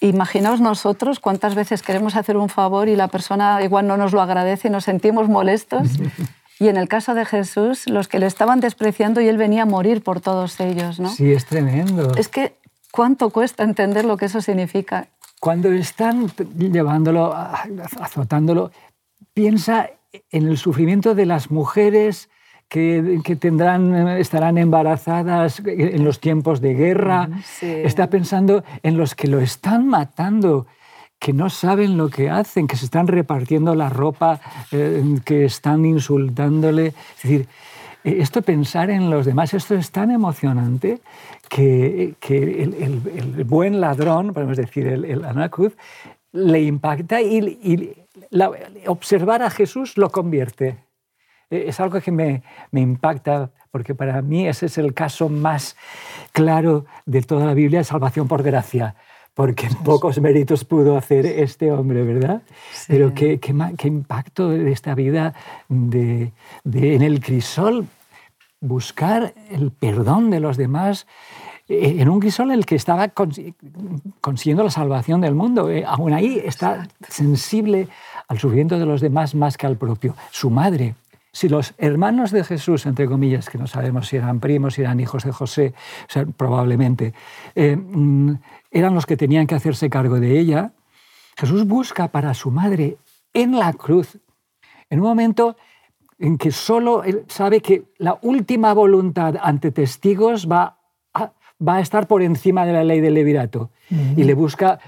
Imaginaos 0.00 0.62
nosotros 0.62 1.20
cuántas 1.20 1.54
veces 1.54 1.82
queremos 1.82 2.16
hacer 2.16 2.38
un 2.38 2.48
favor 2.48 2.88
y 2.88 2.96
la 2.96 3.08
persona 3.08 3.62
igual 3.62 3.86
no 3.86 3.98
nos 3.98 4.14
lo 4.14 4.22
agradece 4.22 4.68
y 4.68 4.70
nos 4.70 4.84
sentimos 4.84 5.28
molestos. 5.28 5.88
Y 6.60 6.68
en 6.68 6.76
el 6.76 6.86
caso 6.86 7.14
de 7.14 7.24
Jesús, 7.24 7.88
los 7.88 8.06
que 8.06 8.20
le 8.20 8.26
estaban 8.26 8.60
despreciando 8.60 9.20
y 9.20 9.26
él 9.26 9.36
venía 9.36 9.64
a 9.64 9.66
morir 9.66 10.04
por 10.04 10.20
todos 10.20 10.60
ellos, 10.60 11.00
¿no? 11.00 11.10
Sí, 11.10 11.32
es 11.32 11.46
tremendo. 11.46 12.14
Es 12.14 12.28
que 12.28 12.56
cuánto 12.94 13.30
cuesta 13.30 13.64
entender 13.64 14.04
lo 14.04 14.16
que 14.16 14.26
eso 14.26 14.40
significa. 14.40 15.08
Cuando 15.40 15.72
están 15.72 16.30
llevándolo, 16.56 17.34
azotándolo, 18.00 18.70
piensa 19.34 19.90
en 20.30 20.46
el 20.46 20.56
sufrimiento 20.56 21.16
de 21.16 21.26
las 21.26 21.50
mujeres 21.50 22.30
que, 22.68 23.20
que, 23.24 23.34
tendrán, 23.34 24.08
estarán 24.10 24.58
embarazadas 24.58 25.60
en 25.66 26.04
los 26.04 26.20
tiempos 26.20 26.60
de 26.60 26.74
guerra. 26.74 27.28
Sí. 27.44 27.66
Está 27.66 28.08
pensando 28.10 28.62
en 28.84 28.96
los 28.96 29.16
que 29.16 29.26
lo 29.26 29.40
están 29.40 29.88
matando, 29.88 30.68
que 31.18 31.32
no 31.32 31.50
saben 31.50 31.96
lo 31.96 32.10
que 32.10 32.30
hacen, 32.30 32.68
que 32.68 32.76
se 32.76 32.84
están 32.84 33.08
repartiendo 33.08 33.74
la 33.74 33.88
ropa, 33.88 34.40
eh, 34.70 35.02
que 35.24 35.46
están 35.46 35.84
insultándole. 35.84 36.88
Es 37.16 37.22
decir, 37.24 37.48
esto 38.04 38.42
pensar 38.42 38.90
en 38.90 39.10
los 39.10 39.24
demás, 39.24 39.54
esto 39.54 39.74
es 39.74 39.90
tan 39.90 40.10
emocionante 40.10 41.00
que, 41.48 42.14
que 42.20 42.62
el, 42.62 42.74
el, 42.74 43.44
buen 43.44 43.80
ladrón, 43.80 44.34
podemos 44.34 44.56
decir, 44.56 44.86
el, 44.86 45.04
el 45.06 45.24
le 46.32 46.62
impacta 46.62 47.22
y, 47.22 47.38
y 47.62 48.06
observar 48.86 49.42
a 49.42 49.50
Jesús 49.50 49.96
lo 49.96 50.10
convierte. 50.10 50.76
Eh, 51.48 51.64
es 51.68 51.80
algo 51.80 52.00
que 52.00 52.10
me, 52.10 52.42
me, 52.70 52.80
impacta 52.80 53.50
porque 53.70 53.94
para 53.94 54.20
mí 54.20 54.46
ese 54.46 54.66
es 54.66 54.76
el 54.78 54.92
caso 54.92 55.28
más 55.28 55.76
claro 56.32 56.84
de 57.06 57.22
toda 57.22 57.46
la 57.46 57.54
Biblia 57.54 57.84
salvación 57.84 58.28
por 58.28 58.42
gracia 58.42 58.96
porque 59.34 59.68
pocos 59.84 60.20
méritos 60.20 60.64
pudo 60.64 60.96
hacer 60.96 61.26
este 61.26 61.72
hombre, 61.72 62.04
¿verdad? 62.04 62.42
Sí. 62.72 62.84
Pero 62.88 63.14
qué, 63.14 63.38
qué, 63.40 63.54
qué, 63.76 63.88
impacto 63.88 64.48
de 64.48 64.70
esta 64.70 64.94
vida 64.94 65.34
de, 65.68 66.32
de, 66.62 66.94
en 66.94 67.02
el 67.02 67.20
crisol, 67.20 67.86
buscar 68.60 69.34
el 69.50 69.72
perdón 69.72 70.30
de 70.30 70.40
los 70.40 70.56
demás, 70.56 71.06
eh, 71.68 71.96
en 71.98 72.08
un 72.08 72.20
crisol 72.20 72.50
en 72.50 72.58
el 72.58 72.66
que 72.66 72.76
estaba 72.76 73.08
consiguiendo 74.20 74.62
la 74.62 74.70
salvación 74.70 75.20
del 75.20 75.34
mundo. 75.34 75.70
Eh, 75.70 75.84
aún 75.86 76.12
ahí 76.12 76.40
está 76.44 76.86
sensible 77.08 77.88
al 78.28 78.38
sufrimiento 78.38 78.78
de 78.78 78.86
los 78.86 79.00
demás 79.00 79.34
más 79.34 79.56
que 79.56 79.66
al 79.66 79.76
propio. 79.76 80.14
Su 80.30 80.50
madre, 80.50 80.94
si 81.34 81.48
los 81.48 81.74
hermanos 81.78 82.30
de 82.30 82.44
Jesús, 82.44 82.86
entre 82.86 83.06
comillas, 83.06 83.50
que 83.50 83.58
no 83.58 83.66
sabemos 83.66 84.06
si 84.06 84.16
eran 84.16 84.38
primos, 84.38 84.74
si 84.74 84.82
eran 84.82 85.00
hijos 85.00 85.24
de 85.24 85.32
José, 85.32 85.74
o 86.08 86.12
sea, 86.12 86.24
probablemente, 86.24 87.12
eh, 87.56 87.76
eran 88.70 88.94
los 88.94 89.04
que 89.04 89.16
tenían 89.16 89.48
que 89.48 89.56
hacerse 89.56 89.90
cargo 89.90 90.20
de 90.20 90.38
ella, 90.38 90.70
Jesús 91.36 91.66
busca 91.66 92.06
para 92.06 92.34
su 92.34 92.52
madre 92.52 92.98
en 93.32 93.58
la 93.58 93.72
cruz, 93.72 94.16
en 94.88 95.00
un 95.00 95.06
momento 95.06 95.56
en 96.20 96.38
que 96.38 96.52
solo 96.52 97.02
él 97.02 97.24
sabe 97.26 97.60
que 97.60 97.82
la 97.98 98.16
última 98.22 98.72
voluntad 98.72 99.34
ante 99.42 99.72
testigos 99.72 100.48
va 100.48 100.78
a, 101.14 101.32
va 101.60 101.76
a 101.76 101.80
estar 101.80 102.06
por 102.06 102.22
encima 102.22 102.64
de 102.64 102.74
la 102.74 102.84
ley 102.84 103.00
del 103.00 103.14
levirato 103.14 103.70
uh 103.90 103.94
-huh. 103.94 104.18
y 104.18 104.22
le 104.22 104.34
busca 104.34 104.78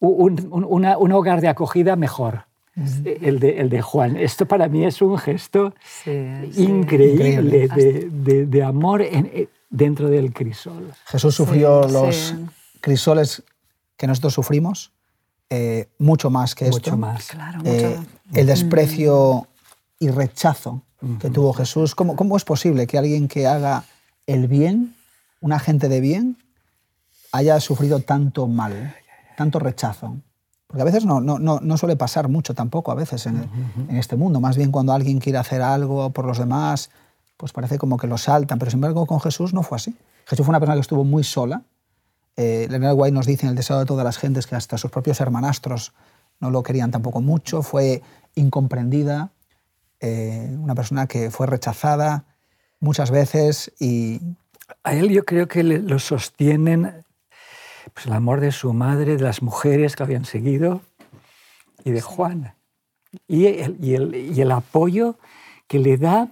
un, 0.00 0.48
un, 0.50 0.64
una, 0.68 0.98
un, 0.98 1.12
hogar 1.12 1.40
de 1.40 1.48
acogida 1.48 1.96
mejor. 1.96 2.44
Uh 2.76 2.80
-huh. 2.80 3.18
el, 3.22 3.38
de, 3.38 3.60
el, 3.60 3.68
de, 3.70 3.82
Juan. 3.82 4.16
Esto 4.16 4.46
para 4.46 4.68
mí 4.68 4.84
es 4.84 5.00
un 5.00 5.16
gesto 5.16 5.74
sí, 5.84 6.10
increíble, 6.56 7.30
increíble. 7.30 7.68
De, 7.68 8.10
de, 8.10 8.46
de, 8.46 8.62
amor 8.62 9.02
en, 9.02 9.48
dentro 9.70 10.08
del 10.08 10.32
crisol. 10.32 10.92
Jesús 11.06 11.34
sufrió 11.34 11.84
sí, 11.86 11.92
los 11.92 12.16
sí. 12.16 12.34
crisoles 12.80 13.42
que 13.96 14.06
nosotros 14.06 14.34
sufrimos, 14.34 14.92
eh, 15.50 15.88
mucho 15.98 16.30
más 16.30 16.54
que 16.54 16.66
mucho 16.66 16.78
esto. 16.78 16.96
Más. 16.96 17.28
Claro, 17.28 17.60
eh, 17.64 17.98
el 18.32 18.46
desprecio 18.46 19.48
y 19.98 20.08
rechazo 20.08 20.82
que 21.20 21.28
tuvo 21.30 21.52
Jesús. 21.52 21.94
¿Cómo, 21.94 22.16
¿Cómo, 22.16 22.36
es 22.36 22.44
posible 22.44 22.86
que 22.86 22.96
alguien 22.96 23.28
que 23.28 23.46
haga 23.46 23.84
el 24.26 24.48
bien, 24.48 24.94
un 25.40 25.52
agente 25.52 25.88
de 25.88 26.00
bien, 26.00 26.38
haya 27.30 27.60
sufrido 27.60 28.00
tanto 28.00 28.46
mal, 28.46 28.96
tanto 29.36 29.58
rechazo? 29.58 30.16
Porque 30.74 30.82
a 30.82 30.86
veces 30.86 31.04
no, 31.04 31.20
no, 31.20 31.38
no, 31.38 31.60
no 31.62 31.76
suele 31.76 31.94
pasar 31.94 32.26
mucho 32.26 32.52
tampoco, 32.52 32.90
a 32.90 32.96
veces 32.96 33.26
en, 33.26 33.48
en, 33.88 33.96
este 33.96 34.16
mundo. 34.16 34.40
Más 34.40 34.56
bien 34.56 34.72
cuando 34.72 34.92
alguien 34.92 35.20
quiere 35.20 35.38
hacer 35.38 35.62
algo 35.62 36.10
por 36.10 36.24
los 36.24 36.36
demás, 36.36 36.90
pues 37.36 37.52
parece 37.52 37.78
como 37.78 37.96
que 37.96 38.08
lo 38.08 38.18
saltan. 38.18 38.58
Pero 38.58 38.72
sin 38.72 38.78
embargo 38.78 39.06
con 39.06 39.20
Jesús 39.20 39.54
no 39.54 39.62
fue 39.62 39.76
así. 39.76 39.94
Jesús 40.26 40.44
fue 40.44 40.50
una 40.50 40.58
persona 40.58 40.74
que 40.74 40.80
estuvo 40.80 41.04
muy 41.04 41.22
sola. 41.22 41.62
Eh, 42.36 42.66
Leonard 42.68 42.96
White 42.96 43.12
nos 43.12 43.24
dice 43.24 43.46
en 43.46 43.50
El 43.50 43.54
deseo 43.54 43.78
de 43.78 43.84
todas 43.84 44.04
las 44.04 44.18
gentes 44.18 44.48
que 44.48 44.56
hasta 44.56 44.76
sus 44.76 44.90
propios 44.90 45.20
hermanastros 45.20 45.92
no 46.40 46.50
lo 46.50 46.64
querían 46.64 46.90
tampoco 46.90 47.20
mucho. 47.20 47.62
Fue 47.62 48.02
incomprendida, 48.34 49.30
eh, 50.00 50.56
una 50.58 50.74
persona 50.74 51.06
que 51.06 51.30
fue 51.30 51.46
rechazada 51.46 52.24
muchas 52.80 53.12
veces 53.12 53.70
y... 53.78 54.20
A 54.82 54.94
él 54.94 55.10
yo 55.10 55.24
creo 55.24 55.46
que 55.46 55.62
le, 55.62 55.78
lo 55.78 56.00
sostienen 56.00 57.04
pues, 57.94 58.06
el 58.06 58.12
amor 58.12 58.40
de 58.40 58.52
su 58.52 58.72
madre, 58.72 59.16
de 59.16 59.22
las 59.22 59.40
mujeres 59.40 59.96
que 59.96 60.02
habían 60.02 60.24
seguido 60.24 60.82
y 61.84 61.92
de 61.92 62.00
Juan. 62.00 62.54
Y 63.28 63.46
el, 63.46 63.76
y 63.80 63.94
el, 63.94 64.14
y 64.14 64.40
el 64.40 64.50
apoyo 64.50 65.16
que 65.68 65.78
le 65.78 65.96
da, 65.96 66.28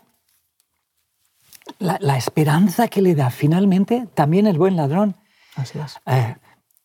la, 1.79 1.97
la, 2.01 2.17
esperanza 2.17 2.89
que 2.89 3.01
le 3.01 3.15
da 3.15 3.31
finalmente 3.31 4.09
también 4.15 4.47
el 4.47 4.59
buen 4.59 4.77
ladrón. 4.77 5.15
Así 5.55 5.79
es. 5.79 5.99
Eh, 6.07 6.35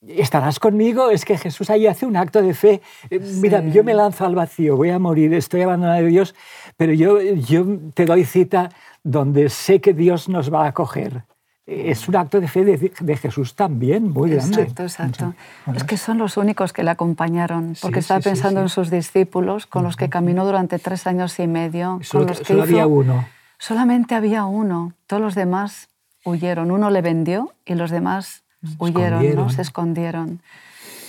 estarás 0.08 0.60
conmigo, 0.60 1.10
es 1.10 1.26
que 1.26 1.38
Jesús 1.38 1.70
ahí 1.70 1.88
hace 1.88 2.06
un 2.06 2.16
acto 2.16 2.42
de 2.42 2.54
fe. 2.54 2.82
Eh, 3.10 3.20
sí. 3.20 3.40
Mira, 3.42 3.62
yo 3.68 3.84
me 3.84 3.94
lanzo 3.94 4.26
al 4.26 4.36
vacío, 4.36 4.78
voy 4.78 4.92
a 4.92 5.00
morir, 5.00 5.34
estoy 5.34 5.62
abandonado 5.62 6.04
de 6.04 6.08
Dios, 6.08 6.36
pero 6.76 6.94
yo, 6.94 7.20
yo 7.20 7.66
te 7.94 8.06
doy 8.06 8.24
cita 8.24 8.70
donde 9.04 9.50
sé 9.50 9.82
que 9.82 9.94
Dios 9.94 10.30
nos 10.30 10.54
va 10.54 10.66
a 10.66 10.68
acoger. 10.68 11.24
Es 11.68 12.08
un 12.08 12.16
acto 12.16 12.40
de 12.40 12.48
fe 12.48 12.64
de, 12.64 12.78
de 12.78 13.18
Jesús 13.18 13.54
también, 13.54 14.10
muy 14.10 14.32
grande. 14.32 14.62
Exacto, 14.62 14.84
exacto. 14.84 15.34
Es 15.76 15.84
que 15.84 15.98
son 15.98 16.18
los 16.18 16.38
únicos 16.38 16.72
que 16.72 16.82
le 16.82 16.92
acompañaron, 16.92 17.76
porque 17.82 17.96
sí, 17.96 18.06
estaba 18.06 18.22
sí, 18.22 18.30
pensando 18.30 18.62
en 18.62 18.70
sus 18.70 18.90
discípulos, 18.90 19.66
con 19.68 19.84
los 19.84 19.98
que 19.98 20.08
caminó 20.08 20.46
durante 20.46 20.80
tres 20.80 21.06
años 21.08 21.38
y 21.40 21.48
medio. 21.48 22.00
Solo, 22.04 22.24
con 22.24 22.30
los 22.30 22.40
que 22.40 22.46
solo 22.46 22.60
hizo... 22.60 22.74
había 22.74 22.88
uno. 22.88 23.28
Solamente 23.60 24.16
había 24.16 24.46
uno, 24.46 24.94
todos 25.08 25.22
los 25.22 25.36
demás 25.36 25.90
huyeron. 26.24 26.72
Uno 26.72 26.90
le 26.90 27.02
vendió 27.02 27.54
y 27.66 27.76
los 27.76 27.92
demás 27.92 28.44
huyeron, 28.80 29.36
¿no? 29.36 29.50
se 29.50 29.62
escondieron. 29.62 30.42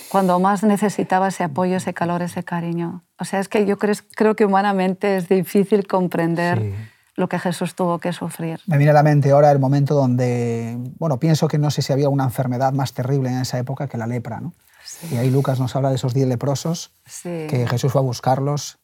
Cuando 0.09 0.39
más 0.39 0.63
necesitaba 0.63 1.27
ese 1.27 1.43
apoyo, 1.43 1.77
ese 1.77 1.93
calor, 1.93 2.21
ese 2.21 2.43
cariño. 2.43 3.03
O 3.19 3.25
sea, 3.25 3.39
es 3.39 3.47
que 3.47 3.65
yo 3.65 3.77
creo, 3.77 3.93
creo 4.15 4.35
que 4.35 4.45
humanamente 4.45 5.17
es 5.17 5.29
difícil 5.29 5.85
comprender. 5.85 6.73
Lo 7.19 7.27
que 7.27 7.37
Jesús 7.37 7.75
tuvo 7.75 7.99
que 7.99 8.13
sufrir. 8.13 8.61
Me 8.65 8.77
viene 8.77 8.91
a 8.91 8.93
la 8.93 9.03
mente 9.03 9.31
ahora 9.31 9.51
el 9.51 9.59
momento 9.59 9.93
donde, 9.93 10.77
bueno, 10.97 11.19
pienso 11.19 11.49
que 11.49 11.57
no 11.57 11.69
sé 11.69 11.81
si 11.81 11.91
había 11.91 12.07
una 12.07 12.23
enfermedad 12.23 12.71
más 12.71 12.93
terrible 12.93 13.29
en 13.29 13.39
esa 13.39 13.59
época 13.59 13.87
que 13.87 13.97
la 13.97 14.07
lepra, 14.07 14.39
¿no? 14.39 14.53
Sí. 14.85 15.09
Y 15.11 15.17
ahí 15.17 15.29
Lucas 15.29 15.59
nos 15.59 15.75
habla 15.75 15.89
de 15.89 15.95
esos 15.95 16.13
diez 16.13 16.27
leprosos, 16.27 16.93
sí. 17.05 17.45
que 17.49 17.67
Jesús 17.69 17.91
fue 17.91 17.99
a 17.99 18.03
buscarlos 18.03 18.79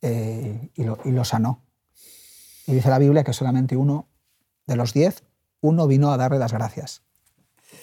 eh, 0.00 0.70
y, 0.76 0.84
lo, 0.84 0.98
y 1.04 1.10
los 1.10 1.28
sanó. 1.28 1.60
Y 2.66 2.74
dice 2.74 2.88
la 2.88 2.98
Biblia 2.98 3.24
que 3.24 3.32
solamente 3.32 3.76
uno 3.76 4.06
de 4.66 4.76
los 4.76 4.92
diez, 4.92 5.24
uno 5.60 5.88
vino 5.88 6.12
a 6.12 6.16
darle 6.16 6.38
las 6.38 6.52
gracias. 6.52 7.02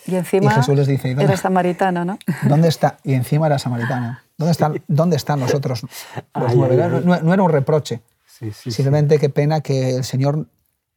Y 0.05 0.15
encima 0.15 0.51
y 0.51 0.55
Jesús 0.55 0.75
les 0.75 0.87
dice, 0.87 1.11
era 1.11 1.35
samaritano, 1.35 2.05
¿no? 2.05 2.17
¿Dónde 2.43 2.69
está? 2.69 2.97
Y 3.03 3.13
encima 3.13 3.47
era 3.47 3.59
samaritano. 3.59 4.17
¿Dónde 4.37 4.51
están, 4.53 4.81
¿dónde 4.87 5.17
están 5.17 5.39
los 5.41 5.53
otros 5.53 5.83
los 5.83 5.91
ay, 6.33 6.55
nueve? 6.55 6.81
Ay, 6.81 6.91
ay. 6.93 7.01
No, 7.05 7.19
no, 7.21 7.33
era 7.33 7.43
un 7.43 7.51
reproche. 7.51 8.01
Sí, 8.39 8.51
sí, 8.51 8.71
Simplemente 8.71 9.15
sí. 9.15 9.21
qué 9.21 9.29
pena 9.29 9.61
que 9.61 9.97
el 9.97 10.03
Señor 10.03 10.47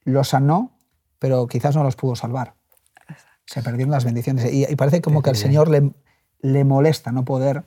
los 0.04 0.28
sanó, 0.28 0.70
pero 1.18 1.46
quizás 1.48 1.74
no 1.74 1.82
los 1.82 1.96
pudo 1.96 2.14
salvar. 2.14 2.54
Se 3.46 3.62
perdieron 3.62 3.90
las 3.90 4.04
bendiciones. 4.04 4.52
Y, 4.52 4.64
y 4.64 4.76
parece 4.76 5.02
como 5.02 5.22
que 5.22 5.30
al 5.30 5.36
Señor 5.36 5.68
le, 5.68 5.92
le 6.40 6.64
molesta 6.64 7.10
no 7.10 7.24
poder 7.24 7.64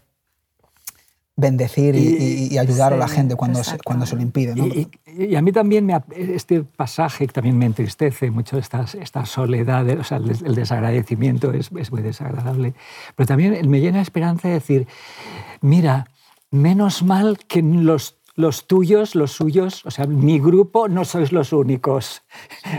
bendecir 1.38 1.96
y, 1.96 2.00
y, 2.00 2.54
y 2.54 2.58
ayudar 2.58 2.94
sí, 2.94 2.96
a 2.96 2.98
la 2.98 3.08
gente 3.10 3.36
cuando 3.36 3.62
se, 3.64 3.78
cuando 3.80 4.06
se 4.06 4.16
lo 4.16 4.22
impide. 4.22 4.56
¿no? 4.56 4.68
Y, 4.68 5.36
a 5.36 5.42
mí 5.42 5.52
también 5.52 5.86
me, 5.86 6.02
este 6.16 6.64
pasaje 6.64 7.28
también 7.28 7.58
me 7.58 7.66
entristece 7.66 8.32
mucho, 8.32 8.58
esta, 8.58 8.86
esta 9.00 9.26
soledad, 9.26 9.86
o 10.00 10.04
sea, 10.06 10.18
el, 10.18 10.30
el 10.30 10.56
desagradecimiento 10.56 11.52
es, 11.52 11.72
es, 11.78 11.92
muy 11.92 12.02
desagradable, 12.02 12.74
pero 13.16 13.28
también 13.28 13.70
me 13.70 13.82
llena 13.82 13.98
de 13.98 14.04
esperanza 14.04 14.48
de 14.48 14.54
decir, 14.54 14.88
mira, 15.60 16.10
menos 16.52 17.04
mal 17.04 17.38
que 17.48 17.62
los 17.62 18.18
los 18.38 18.68
tuyos, 18.68 19.16
los 19.16 19.32
suyos, 19.32 19.86
o 19.86 19.92
sea, 19.92 20.08
mi 20.08 20.40
grupo 20.40 20.90
no 20.90 21.06
sois 21.06 21.32
los 21.32 21.54
únicos. 21.54 22.22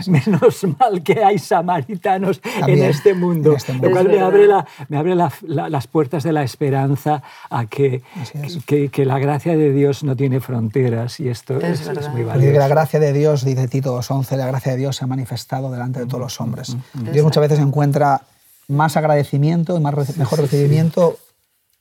Menos 0.07 0.63
mal 0.79 1.01
que 1.01 1.23
hay 1.23 1.39
samaritanos 1.39 2.41
en 2.67 2.83
este 2.83 3.13
mundo, 3.15 3.51
en 3.51 3.57
este 3.57 3.71
mundo. 3.73 3.87
lo 3.87 3.93
cual 3.93 4.07
me 4.07 4.19
abre, 4.19 4.45
la- 4.47 4.67
me 4.89 4.97
abre 4.97 5.15
la- 5.15 5.33
la- 5.41 5.67
las 5.69 5.87
puertas 5.87 6.23
de 6.23 6.31
la 6.31 6.43
esperanza 6.43 7.23
a 7.49 7.65
que, 7.65 8.03
es. 8.35 8.63
que, 8.65 8.89
que 8.89 9.03
la 9.05 9.17
gracia 9.17 9.57
de 9.57 9.71
Dios 9.73 10.03
no 10.03 10.15
tiene 10.15 10.39
fronteras 10.41 11.19
y 11.19 11.27
esto 11.29 11.57
Es 11.59 11.81
es, 11.81 11.87
es 11.87 12.09
muy 12.09 12.21
Porque 12.23 12.37
dice 12.39 12.51
que 12.51 12.59
la 12.59 12.59
valioso. 12.65 12.69
gracia 12.69 12.99
de 12.99 13.13
Dios, 13.13 13.43
dice 13.43 13.67
Tito 13.67 13.97
2.11, 13.97 14.37
la 14.37 14.45
gracia 14.47 14.73
de 14.73 14.77
Dios 14.77 14.95
se 14.97 15.05
ha 15.05 15.07
manifestado 15.07 15.71
delante 15.71 15.99
de 16.01 16.05
todos 16.05 16.19
los 16.21 16.39
hombres. 16.39 16.77
Dios 16.93 17.23
muchas 17.25 17.41
veces 17.41 17.57
encuentra 17.59 18.21
más 18.67 18.95
agradecimiento 18.95 19.75
y 19.75 19.79
más 19.79 20.17
mejor 20.17 20.39
recibimiento 20.41 21.17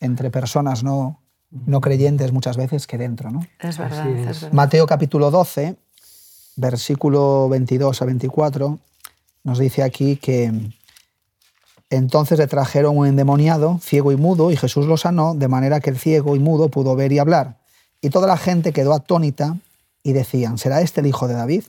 entre 0.00 0.30
personas 0.30 0.82
no, 0.82 1.20
no 1.66 1.80
creyentes 1.80 2.32
muchas 2.32 2.56
veces 2.56 2.86
que 2.86 2.98
dentro. 2.98 3.30
¿no? 3.30 3.46
Es 3.60 3.78
verdad, 3.78 4.08
es. 4.08 4.28
es 4.28 4.40
verdad. 4.42 4.52
Mateo 4.52 4.86
capítulo 4.86 5.30
12, 5.30 5.76
versículo 6.56 7.48
22 7.48 8.02
a 8.02 8.04
24, 8.04 8.78
nos 9.44 9.58
dice 9.58 9.82
aquí 9.82 10.16
que 10.16 10.52
entonces 11.90 12.38
le 12.38 12.46
trajeron 12.46 12.98
un 12.98 13.06
endemoniado, 13.06 13.78
ciego 13.80 14.10
y 14.10 14.16
mudo, 14.16 14.50
y 14.50 14.56
Jesús 14.56 14.86
lo 14.86 14.96
sanó, 14.96 15.34
de 15.34 15.48
manera 15.48 15.80
que 15.80 15.90
el 15.90 15.98
ciego 15.98 16.34
y 16.34 16.40
mudo 16.40 16.68
pudo 16.68 16.96
ver 16.96 17.12
y 17.12 17.18
hablar. 17.18 17.58
Y 18.00 18.10
toda 18.10 18.26
la 18.26 18.36
gente 18.36 18.72
quedó 18.72 18.92
atónita 18.92 19.56
y 20.02 20.12
decían, 20.12 20.58
¿será 20.58 20.80
este 20.80 21.00
el 21.00 21.06
hijo 21.06 21.28
de 21.28 21.34
David? 21.34 21.64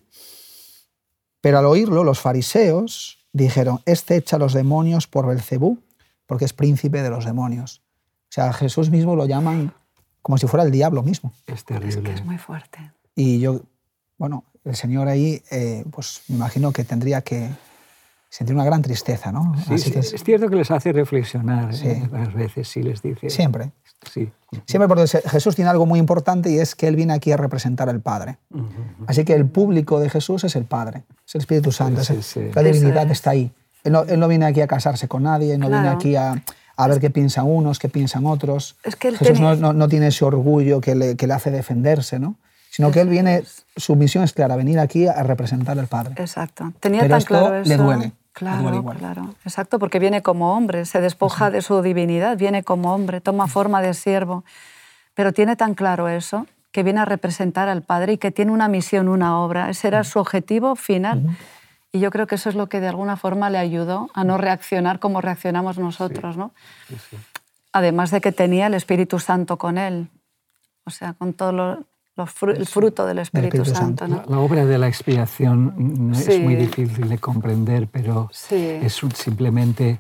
Pero 1.42 1.60
al 1.60 1.66
oírlo, 1.66 2.04
los 2.04 2.20
fariseos 2.20 3.20
dijeron, 3.32 3.82
este 3.86 4.16
echa 4.16 4.38
a 4.38 4.40
los 4.40 4.54
demonios 4.54 5.08
por 5.08 5.28
Belcebú, 5.28 5.80
porque 6.26 6.46
es 6.46 6.54
príncipe 6.54 7.04
de 7.04 7.10
los 7.10 7.26
demonios. 7.26 7.82
O 8.24 8.32
sea, 8.32 8.50
a 8.50 8.54
Jesús 8.54 8.90
mismo 8.90 9.16
lo 9.16 9.26
llaman 9.26 9.74
como 10.28 10.38
si 10.38 10.46
fuera 10.46 10.66
el 10.66 10.72
diablo 10.72 11.04
mismo. 11.04 11.32
Es 11.46 11.56
Es 11.60 11.64
que 11.64 11.74
terrible. 11.76 12.14
es 12.14 12.26
muy 12.26 12.38
fuerte. 12.38 12.92
Y 13.16 13.40
yo, 13.40 13.62
bueno, 14.18 14.44
el 14.66 14.76
Señor 14.76 15.08
ahí, 15.08 15.42
eh, 15.52 15.86
pues 15.90 16.24
me 16.28 16.36
imagino 16.36 16.74
que 16.74 16.84
tendría 16.84 17.22
que 17.22 17.50
sentir 18.30 18.54
una 18.54 18.66
gran 18.66 18.82
tristeza, 18.82 19.32
¿no? 19.32 19.56
Sí, 19.66 19.74
Así 19.76 19.84
sí, 19.86 19.92
que 19.92 20.00
es, 20.00 20.12
es 20.12 20.22
cierto 20.26 20.50
que 20.50 20.58
les 20.58 20.70
hace 20.70 20.92
reflexionar 20.92 21.74
Sí. 21.74 21.88
eh, 21.88 22.10
varias 22.12 22.34
veces, 22.34 22.68
sí 22.68 22.84
les 22.84 23.02
dice. 23.02 23.30
siempre, 23.30 23.72
Sí. 24.12 24.30
siempre 24.66 24.90
porque 24.90 25.08
Jesús 25.08 25.56
tiene 25.56 25.72
algo 25.72 25.86
muy 25.86 25.98
importante 25.98 26.52
y 26.52 26.60
es 26.60 26.76
que 26.76 26.90
Él 26.90 26.98
viene 26.98 27.14
aquí 27.14 27.32
a 27.32 27.38
representar 27.38 27.88
al 27.88 28.02
Padre. 28.02 28.38
Ujú. 28.52 28.68
Así 29.08 29.24
que 29.24 29.34
el 29.34 29.46
público 29.46 30.02
de 30.02 30.10
Jesús 30.10 30.44
es 30.44 30.58
el 30.58 30.66
Padre, 30.66 31.04
es 31.26 31.36
el 31.36 31.40
Espíritu 31.42 31.72
Santo, 31.72 32.04
Sí, 32.04 32.16
es- 32.16 32.26
sí, 32.26 32.42
sí. 32.44 32.52
la 32.54 32.64
divinidad 32.64 33.10
está 33.10 33.30
ahí. 33.30 33.50
Él 33.86 33.94
no, 33.94 34.02
él 34.04 34.20
no 34.20 34.28
viene 34.28 34.46
aquí 34.46 34.60
a 34.60 34.68
casarse 34.68 35.08
con 35.08 35.24
nadie, 35.24 35.58
no 35.58 35.68
viene 35.70 35.84
Claro. 35.84 35.96
aquí 35.98 36.18
a, 36.18 36.44
a 36.78 36.88
ver 36.88 37.00
qué 37.00 37.10
piensan 37.10 37.46
unos, 37.48 37.80
qué 37.80 37.90
piensan 37.90 38.26
otros. 38.26 38.78
Es 38.84 38.96
que 38.96 39.10
él 39.10 39.18
Jesús 39.18 39.40
no, 39.40 39.56
no- 39.56 39.74
no 39.74 39.88
tiene 39.90 40.08
ese 40.08 40.24
orgullo 40.24 40.80
que 40.80 40.96
le, 40.96 41.16
que 41.18 41.28
le 41.28 41.34
hace 41.34 41.52
defenderse, 41.52 42.20
¿no? 42.20 42.36
sino 42.70 42.92
que 42.92 43.02
Él 43.02 43.10
viene, 43.10 43.44
su 43.76 43.96
misión 43.96 44.24
es 44.24 44.34
clara, 44.34 44.56
venir 44.56 44.78
aquí 44.78 45.08
a 45.08 45.24
representar 45.24 45.80
al 45.80 45.88
Padre. 45.88 46.14
Exacto. 46.18 46.72
Tenía 46.80 47.02
Pero 47.02 47.12
tan 47.14 47.18
esto 47.18 47.28
claro 47.30 47.56
eso. 47.56 47.70
le 47.70 47.78
duele, 47.78 48.06
le 48.06 48.12
Claro, 48.34 48.62
duele 48.62 48.78
igual. 48.78 48.98
claro. 48.98 49.34
Exacto, 49.46 49.80
porque 49.80 49.98
viene 49.98 50.22
como 50.22 50.54
hombre, 50.56 50.86
se 50.86 51.02
despoja 51.02 51.50
de 51.50 51.64
su 51.64 51.82
divinidad, 51.82 52.38
viene 52.38 52.62
como 52.62 52.94
hombre, 52.94 53.20
toma 53.20 53.48
forma 53.48 53.82
de 53.82 53.96
siervo. 53.96 54.44
Pero 55.16 55.34
tiene 55.34 55.56
tan 55.56 55.74
claro 55.74 56.08
eso 56.08 56.46
que 56.72 56.84
viene 56.84 57.00
a 57.00 57.06
representar 57.06 57.68
al 57.68 57.82
Padre 57.82 58.14
y 58.14 58.18
que 58.20 58.30
tiene 58.30 58.52
una 58.52 58.68
misión, 58.68 59.08
una 59.08 59.40
obra. 59.40 59.72
Ese 59.72 59.88
era 59.88 60.04
su 60.04 60.20
objetivo 60.20 60.76
final. 60.76 61.24
Y 61.92 62.00
yo 62.00 62.12
creo 62.12 62.28
que 62.28 62.36
eso 62.36 62.50
es 62.50 62.56
lo 62.56 62.68
que 62.68 62.80
de 62.82 62.88
alguna 62.88 63.16
forma 63.18 63.50
le 63.50 63.58
ayudó 63.58 64.10
a 64.14 64.24
no 64.24 64.38
reaccionar 64.38 65.00
como 65.00 65.22
reaccionamos 65.22 65.78
nosotros, 65.78 66.36
¿no? 66.38 66.52
Además 67.72 68.12
de 68.12 68.22
que 68.22 68.32
tenía 68.32 68.68
el 68.68 68.74
Espíritu 68.74 69.20
Santo 69.20 69.58
con 69.58 69.78
él, 69.78 70.10
o 70.86 70.90
sea, 70.90 71.14
con 71.14 71.34
todo 71.34 71.52
lo- 71.52 71.84
lo 72.16 72.26
fru- 72.26 72.56
el 72.56 72.66
fruto 72.66 73.06
del 73.06 73.20
Espíritu, 73.20 73.58
Espíritu 73.58 73.78
Santo. 73.80 74.06
Santo. 74.08 74.22
¿no? 74.22 74.30
La, 74.30 74.36
la 74.38 74.42
obra 74.42 74.66
de 74.66 74.78
la 74.78 74.88
expiación 74.88 76.10
mm, 76.10 76.16
Sí. 76.16 76.32
es 76.34 76.40
muy 76.42 76.56
difícil 76.56 77.08
de 77.08 77.18
comprender, 77.20 77.88
pero 77.88 78.30
Sí. 78.32 78.56
es 78.56 79.04
un- 79.04 79.12
simplemente 79.12 80.00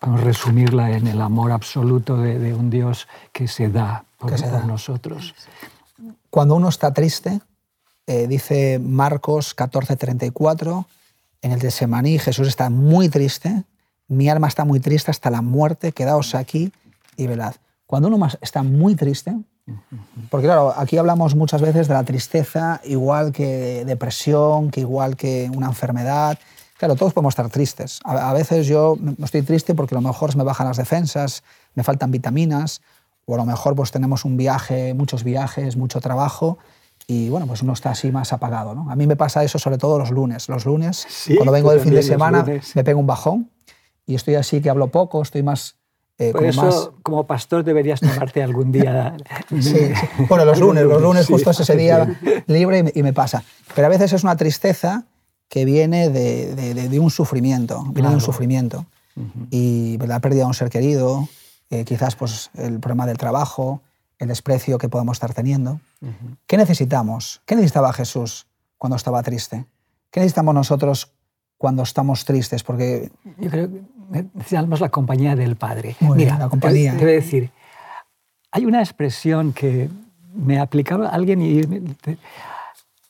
vamos 0.00 0.20
a 0.20 0.24
resumirla 0.24 0.90
en 0.90 1.06
el 1.06 1.20
amor 1.22 1.50
absoluto 1.52 2.18
de, 2.18 2.38
de 2.38 2.52
un 2.54 2.68
Dios 2.68 3.08
que 3.32 3.48
se 3.48 3.68
da 3.70 4.04
por, 4.18 4.30
Que 4.32 4.38
se 4.38 4.44
por 4.44 4.60
da. 4.60 4.66
nosotros. 4.66 5.34
Cuando 6.28 6.56
uno 6.56 6.68
está 6.68 6.92
triste, 6.92 7.40
eh, 8.06 8.26
dice 8.26 8.78
Marcos 8.78 9.56
14:34, 9.56 10.86
en 11.42 11.52
el 11.52 11.60
de 11.60 11.70
Semaní 11.70 12.18
Jesús 12.18 12.48
está 12.48 12.70
muy 12.70 13.08
triste, 13.08 13.64
mi 14.08 14.28
alma 14.28 14.48
está 14.48 14.64
muy 14.64 14.80
triste 14.80 15.10
hasta 15.10 15.30
la 15.30 15.42
muerte, 15.42 15.92
quedaos 15.92 16.34
aquí 16.34 16.72
y 17.16 17.26
velad. 17.26 17.54
Cuando 17.86 18.08
uno 18.08 18.28
está 18.40 18.62
muy 18.62 18.94
triste, 18.94 19.34
porque 20.30 20.46
claro, 20.46 20.74
aquí 20.76 20.98
hablamos 20.98 21.34
muchas 21.34 21.62
veces 21.62 21.88
de 21.88 21.94
la 21.94 22.04
tristeza, 22.04 22.80
igual 22.84 23.32
que 23.32 23.84
depresión, 23.86 24.70
que 24.70 24.80
igual 24.80 25.16
que 25.16 25.50
una 25.54 25.66
enfermedad. 25.66 26.38
Claro, 26.76 26.96
todos 26.96 27.14
podemos 27.14 27.32
estar 27.32 27.48
tristes. 27.48 28.00
A, 28.04 28.32
veces 28.34 28.66
yo 28.66 28.98
estoy 29.22 29.42
triste 29.42 29.74
porque 29.74 29.94
a 29.94 30.00
lo 30.00 30.06
mejor 30.06 30.36
me 30.36 30.44
bajan 30.44 30.66
las 30.66 30.76
defensas, 30.76 31.42
me 31.74 31.82
faltan 31.82 32.10
vitaminas, 32.10 32.82
o 33.26 33.34
a 33.34 33.38
lo 33.38 33.46
mejor 33.46 33.74
pues 33.74 33.90
tenemos 33.90 34.24
un 34.24 34.36
viaje, 34.36 34.92
muchos 34.92 35.24
viajes, 35.24 35.76
mucho 35.76 36.00
trabajo, 36.00 36.58
y 37.06 37.28
bueno, 37.28 37.46
pues 37.46 37.62
uno 37.62 37.72
está 37.74 37.90
así 37.90 38.10
más 38.10 38.32
apagado. 38.32 38.74
¿no? 38.74 38.90
A 38.90 38.96
mí 38.96 39.06
me 39.06 39.16
pasa 39.16 39.44
eso 39.44 39.58
sobre 39.58 39.78
todo 39.78 39.98
los 39.98 40.10
lunes. 40.10 40.48
Los 40.48 40.64
lunes, 40.64 41.04
Sí, 41.08 41.36
cuando 41.36 41.52
vengo 41.52 41.70
del 41.70 41.80
fin 41.80 41.94
de 41.94 42.02
semana, 42.02 42.42
lunes. 42.42 42.74
me 42.74 42.84
pego 42.84 43.00
un 43.00 43.06
bajón 43.06 43.50
y 44.06 44.14
estoy 44.14 44.34
así 44.36 44.60
que 44.60 44.70
hablo 44.70 44.88
poco, 44.88 45.20
estoy 45.22 45.42
más... 45.42 45.76
eh, 46.18 46.32
Por 46.32 46.40
como 46.40 46.50
eso, 46.50 46.62
más 46.62 46.90
como 47.02 47.26
pastor, 47.26 47.64
deberías 47.64 48.00
tomarte 48.00 48.42
algún 48.42 48.72
día. 48.72 49.16
Sí, 49.50 49.60
sí. 49.62 49.92
Bueno, 50.28 50.44
los 50.44 50.58
lunes, 50.60 50.84
los 50.84 51.00
lunes 51.02 51.26
Sí. 51.26 51.32
justo 51.32 51.50
es 51.50 51.60
ese 51.60 51.76
día 51.76 52.18
libre 52.46 52.78
y 52.78 52.82
me, 52.84 52.92
y 52.94 53.02
me 53.02 53.12
pasa. 53.12 53.42
Pero 53.74 53.86
a 53.86 53.90
veces 53.90 54.12
es 54.12 54.22
una 54.24 54.36
tristeza 54.36 55.04
que 55.48 55.64
viene 55.66 56.08
de, 56.08 56.54
de- 56.54 56.74
de- 56.74 56.88
de 56.88 56.98
un 57.00 57.10
sufrimiento, 57.10 57.82
viene 57.82 58.08
de 58.08 58.14
un 58.14 58.20
Claro. 58.20 58.20
sufrimiento. 58.20 58.86
Y 59.50 59.96
la 59.98 60.18
pérdida 60.20 60.40
de 60.42 60.46
un 60.46 60.54
ser 60.54 60.70
querido, 60.70 61.28
eh, 61.70 61.84
quizás 61.84 62.16
pues, 62.16 62.50
el 62.54 62.80
problema 62.80 63.06
del 63.06 63.16
trabajo, 63.18 63.80
el 64.18 64.28
desprecio 64.28 64.78
que 64.78 64.88
podemos 64.88 65.16
estar 65.16 65.34
teniendo. 65.34 65.80
¿Qué 66.46 66.56
necesitamos? 66.56 67.42
¿Qué 67.46 67.54
necesitaba 67.54 67.92
Jesús 67.92 68.46
cuando 68.78 68.96
estaba 68.96 69.22
triste? 69.22 69.64
¿Qué 70.10 70.20
necesitamos 70.20 70.54
nosotros 70.54 71.12
cuando 71.58 71.82
estamos 71.82 72.24
tristes? 72.24 72.62
Porque 72.62 73.10
Yo 73.38 73.50
creo 73.50 73.70
que 73.70 73.82
necesitamos 74.34 74.80
la 74.80 74.88
compañía 74.88 75.34
del 75.34 75.56
Padre. 75.56 75.96
Muy 76.00 76.18
bien, 76.18 76.28
Mira, 76.28 76.38
la 76.38 76.48
compañía. 76.48 76.92
Te, 76.92 76.98
te 76.98 77.04
voy 77.04 77.12
a 77.12 77.16
decir, 77.16 77.50
hay 78.50 78.66
una 78.66 78.80
expresión 78.80 79.52
que 79.52 79.90
me 80.34 80.58
aplicaba 80.58 81.08
alguien 81.08 81.42
y 81.42 81.62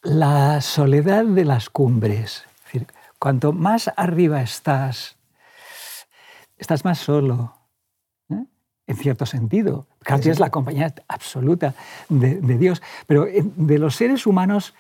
la 0.02 0.60
soledad 0.60 1.24
de 1.24 1.44
las 1.44 1.68
cumbres. 1.70 2.44
Es 2.58 2.64
decir, 2.64 2.86
cuanto 3.18 3.52
más 3.52 3.90
arriba 3.96 4.40
estás, 4.42 5.16
estás 6.58 6.84
más 6.84 6.98
solo. 6.98 7.54
En 8.87 8.97
cierto 8.97 9.25
sentido. 9.25 9.87
Claro, 10.01 10.20
tienes 10.20 10.40
la 10.40 10.51
compañía 10.51 10.94
absoluta 11.09 11.75
de, 12.09 12.37
de 12.37 12.59
Dios. 12.59 12.83
Pero 13.07 13.27
de 13.27 13.79
los 13.79 13.97
seres 13.97 14.27
humanos, 14.27 14.75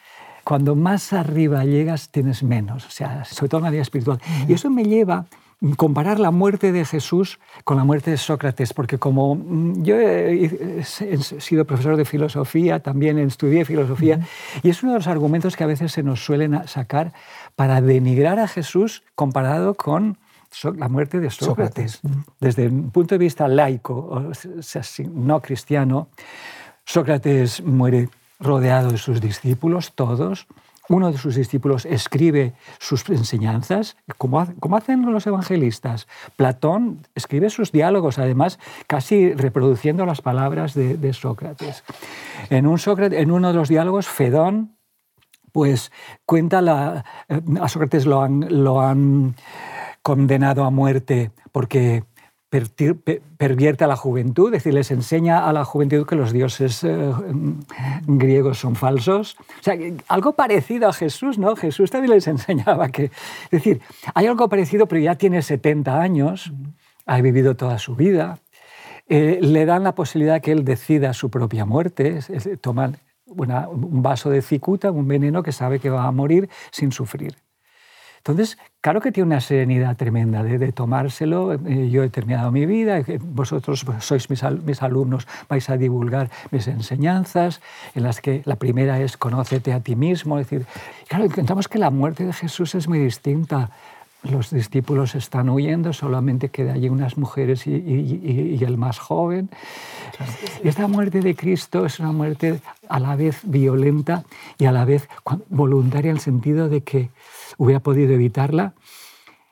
cuando 0.44 0.76
más 0.76 1.12
arriba 1.12 1.64
llegas, 1.64 2.10
tienes 2.10 2.42
menos. 2.42 2.86
O 2.86 2.90
sea, 2.90 3.24
sobre 3.24 3.48
todo 3.48 3.58
en 3.60 3.64
la 3.64 3.70
vida 3.70 3.82
espiritual. 3.82 4.20
Y 4.46 4.52
eso 4.52 4.68
me 4.68 4.84
lleva 4.84 5.14
a 5.14 5.26
comparar 5.76 6.20
la 6.20 6.30
muerte 6.30 6.72
de 6.72 6.84
Jesús 6.84 7.38
con 7.64 7.78
la 7.78 7.84
muerte 7.84 8.10
de 8.10 8.18
Sócrates, 8.18 8.74
porque 8.74 8.98
como 8.98 9.34
mm, 9.36 9.82
yo 9.82 9.98
he, 9.98 10.82
sido 10.84 11.64
profesor 11.64 11.96
de 11.96 12.04
filosofía, 12.04 12.80
también 12.80 13.18
estudié 13.18 13.64
filosofía, 13.64 14.20
y 14.62 14.68
es 14.68 14.82
uno 14.82 14.92
de 14.92 14.98
los 14.98 15.06
argumentos 15.06 15.56
que 15.56 15.64
a 15.64 15.68
veces 15.68 15.92
se 15.92 16.02
nos 16.02 16.22
suelen 16.22 16.68
sacar 16.68 17.12
para 17.56 17.80
denigrar 17.80 18.38
a 18.38 18.48
Jesús 18.48 19.02
comparado 19.14 19.74
con 19.74 20.18
la 20.76 20.88
muerte 20.88 21.20
de 21.20 21.30
Sócrates. 21.30 22.00
Desde 22.40 22.68
un 22.68 22.90
punto 22.90 23.14
de 23.14 23.18
vista 23.18 23.48
laico, 23.48 23.94
o 23.94 24.34
sea, 24.62 24.82
no 25.12 25.40
cristiano, 25.40 26.08
Sócrates 26.84 27.62
muere 27.62 28.08
rodeado 28.40 28.90
de 28.90 28.98
sus 28.98 29.20
discípulos, 29.20 29.92
todos. 29.94 30.46
Uno 30.88 31.10
de 31.10 31.16
sus 31.16 31.34
discípulos 31.34 31.86
escribe 31.86 32.52
sus 32.78 33.08
enseñanzas, 33.08 33.96
como, 34.18 34.46
como 34.60 34.76
hacen 34.76 35.10
los 35.10 35.26
evangelistas. 35.26 36.06
Platón 36.36 37.06
escribe 37.14 37.48
sus 37.48 37.72
diálogos, 37.72 38.18
además 38.18 38.58
casi 38.86 39.32
reproduciendo 39.32 40.04
las 40.04 40.20
palabras 40.20 40.74
de, 40.74 40.98
de 40.98 41.14
Sócrates. 41.14 41.84
En, 42.50 42.66
un 42.66 42.78
Sócrates. 42.78 43.18
en 43.18 43.30
uno 43.30 43.48
de 43.48 43.54
los 43.54 43.70
diálogos, 43.70 44.08
Fedón, 44.08 44.76
pues 45.52 45.90
cuenta 46.26 46.60
la, 46.60 47.04
eh, 47.28 47.40
a 47.62 47.68
Sócrates 47.68 48.04
lo 48.04 48.20
han, 48.20 48.44
lo 48.62 48.82
han 48.82 49.36
condenado 50.04 50.62
a 50.64 50.70
muerte 50.70 51.32
porque 51.50 52.04
pervierte 53.36 53.82
a 53.82 53.88
la 53.88 53.96
juventud, 53.96 54.46
es 54.54 54.62
decir, 54.62 54.74
les 54.74 54.92
enseña 54.92 55.48
a 55.48 55.52
la 55.52 55.64
juventud 55.64 56.06
que 56.06 56.14
los 56.14 56.32
dioses 56.32 56.84
eh, 56.84 57.12
griegos 58.06 58.58
son 58.60 58.76
falsos. 58.76 59.36
O 59.40 59.62
sea, 59.62 59.74
algo 60.06 60.34
parecido 60.34 60.88
a 60.88 60.92
Jesús, 60.92 61.36
¿no? 61.36 61.56
Jesús 61.56 61.90
también 61.90 62.12
les 62.14 62.28
enseñaba 62.28 62.90
que... 62.90 63.04
Es 63.06 63.50
decir, 63.50 63.80
hay 64.14 64.26
algo 64.26 64.48
parecido, 64.48 64.86
pero 64.86 65.00
ya 65.00 65.16
tiene 65.16 65.42
70 65.42 66.00
años, 66.00 66.52
ha 67.06 67.20
vivido 67.20 67.56
toda 67.56 67.78
su 67.78 67.96
vida, 67.96 68.38
eh, 69.08 69.38
le 69.42 69.66
dan 69.66 69.82
la 69.82 69.96
posibilidad 69.96 70.40
que 70.40 70.52
él 70.52 70.64
decida 70.64 71.12
su 71.12 71.30
propia 71.30 71.64
muerte, 71.64 72.18
es- 72.18 72.30
es- 72.30 72.48
toma 72.60 72.92
una- 73.26 73.68
un 73.68 74.00
vaso 74.00 74.30
de 74.30 74.42
cicuta, 74.42 74.92
un 74.92 75.08
veneno 75.08 75.42
que 75.42 75.50
sabe 75.50 75.80
que 75.80 75.90
va 75.90 76.04
a 76.04 76.12
morir 76.12 76.48
sin 76.70 76.92
sufrir. 76.92 77.34
Entonces, 78.26 78.56
claro 78.80 79.02
que 79.02 79.12
tiene 79.12 79.26
una 79.26 79.40
serenidad 79.42 79.98
tremenda 79.98 80.42
de, 80.42 80.56
de 80.58 80.72
tomárselo. 80.72 81.52
eh, 81.52 81.90
yo 81.90 82.02
he 82.02 82.08
terminado 82.08 82.50
mi 82.50 82.64
vida, 82.64 82.98
eh, 83.00 83.18
vosotros 83.20 83.84
sois 84.00 84.30
mis, 84.30 84.42
al- 84.42 84.62
mis 84.62 84.80
alumnos, 84.82 85.28
vais 85.46 85.68
a 85.68 85.76
divulgar 85.76 86.30
mis 86.50 86.66
enseñanzas, 86.68 87.60
en 87.94 88.02
las 88.02 88.22
que 88.22 88.40
la 88.46 88.56
primera 88.56 88.98
es 88.98 89.18
conócete 89.18 89.74
a 89.74 89.80
ti 89.80 89.94
mismo. 89.94 90.38
Es 90.38 90.48
decir, 90.48 90.66
claro, 91.06 91.26
encontramos 91.26 91.68
que 91.68 91.78
la 91.78 91.90
muerte 91.90 92.24
de 92.24 92.32
Jesús 92.32 92.74
es 92.74 92.88
muy 92.88 92.98
distinta. 92.98 93.68
Los 94.22 94.48
discípulos 94.48 95.14
están 95.14 95.50
huyendo, 95.50 95.92
solamente 95.92 96.48
queda 96.48 96.72
allí 96.72 96.88
unas 96.88 97.18
mujeres 97.18 97.66
y, 97.66 97.72
y- 97.74 98.56
y- 98.58 98.64
el 98.64 98.78
más 98.78 98.98
joven. 98.98 99.50
Esta 100.62 100.88
muerte 100.88 101.20
de 101.20 101.34
Cristo 101.34 101.84
es 101.84 102.00
una 102.00 102.12
muerte 102.12 102.60
a 102.88 102.98
la 103.00 103.16
vez 103.16 103.40
violenta 103.42 104.24
y 104.56 104.64
a 104.64 104.72
la 104.72 104.86
vez 104.86 105.10
voluntaria 105.50 106.08
en 106.10 106.16
el 106.16 106.22
sentido 106.22 106.70
de 106.70 106.80
que 106.80 107.10
hubiera 107.58 107.80
podido 107.80 108.12
evitarla. 108.12 108.72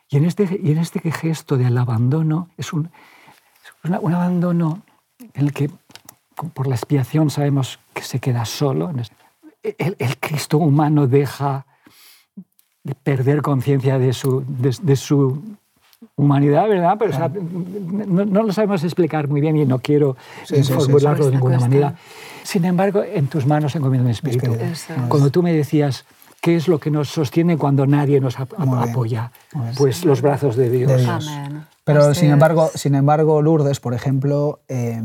Y 0.08 0.16
en 0.18 0.24
este, 0.24 0.60
y 0.62 0.72
en 0.72 0.78
este 0.78 1.00
gesto 1.10 1.56
del 1.56 1.76
abandono 1.78 2.48
es 2.58 2.72
un, 2.72 2.86
es 3.64 3.70
una- 3.84 4.00
un 4.00 4.14
abandono 4.14 4.82
en 5.34 5.46
el 5.46 5.52
que 5.52 5.70
por 6.54 6.66
la 6.66 6.74
expiación 6.74 7.30
sabemos 7.30 7.78
que 7.94 8.02
se 8.02 8.18
queda 8.18 8.44
solo. 8.44 8.90
El, 9.62 9.96
el 9.98 10.18
Cristo 10.18 10.58
humano 10.58 11.06
deja 11.06 11.66
de 12.84 12.94
perder 12.94 13.42
conciencia 13.42 13.98
de 13.98 14.12
su, 14.12 14.44
de, 14.46 14.76
de 14.82 14.96
su 14.96 15.40
humanidad, 16.16 16.68
¿verdad? 16.68 16.96
Pero 16.98 17.12
o 17.12 17.14
sea, 17.14 17.28
no, 17.28 18.24
no 18.24 18.42
lo 18.42 18.52
sabemos 18.52 18.82
explicar 18.82 19.28
muy 19.28 19.40
bien 19.40 19.56
y 19.56 19.64
no 19.64 19.78
quiero 19.78 20.16
Sí, 20.44 20.64
sí, 20.64 20.72
formularlo 20.72 21.24
sí. 21.24 21.30
de 21.30 21.36
ninguna 21.36 21.58
Cuesta, 21.58 21.68
manera. 21.68 21.94
Sin 22.42 22.64
embargo, 22.64 23.04
en 23.04 23.28
tus 23.28 23.46
manos 23.46 23.74
encomiendo 23.76 24.04
mi 24.06 24.10
espíritu. 24.10 24.56
Cuando 25.08 25.30
tú 25.30 25.44
me 25.44 25.52
decías, 25.52 26.04
¿qué 26.42 26.56
es 26.56 26.68
lo 26.68 26.78
que 26.78 26.90
nos 26.90 27.08
sostiene 27.08 27.56
cuando 27.56 27.86
nadie 27.86 28.20
nos 28.20 28.38
ap- 28.38 28.58
Muy 28.58 28.78
bien. 28.78 28.90
apoya? 28.90 29.32
Bien. 29.54 29.72
Pues 29.78 30.04
los 30.04 30.20
brazos 30.20 30.56
de 30.56 30.68
Dios. 30.68 30.90
De 30.92 30.98
Dios. 30.98 31.28
Amén. 31.28 31.64
Pero 31.84 32.04
Así 32.04 32.20
sin 32.20 32.28
es. 32.28 32.32
embargo, 32.34 32.70
sin 32.74 32.94
embargo, 32.94 33.40
Lourdes, 33.40 33.80
por 33.80 33.94
ejemplo, 33.94 34.60
eh, 34.68 35.00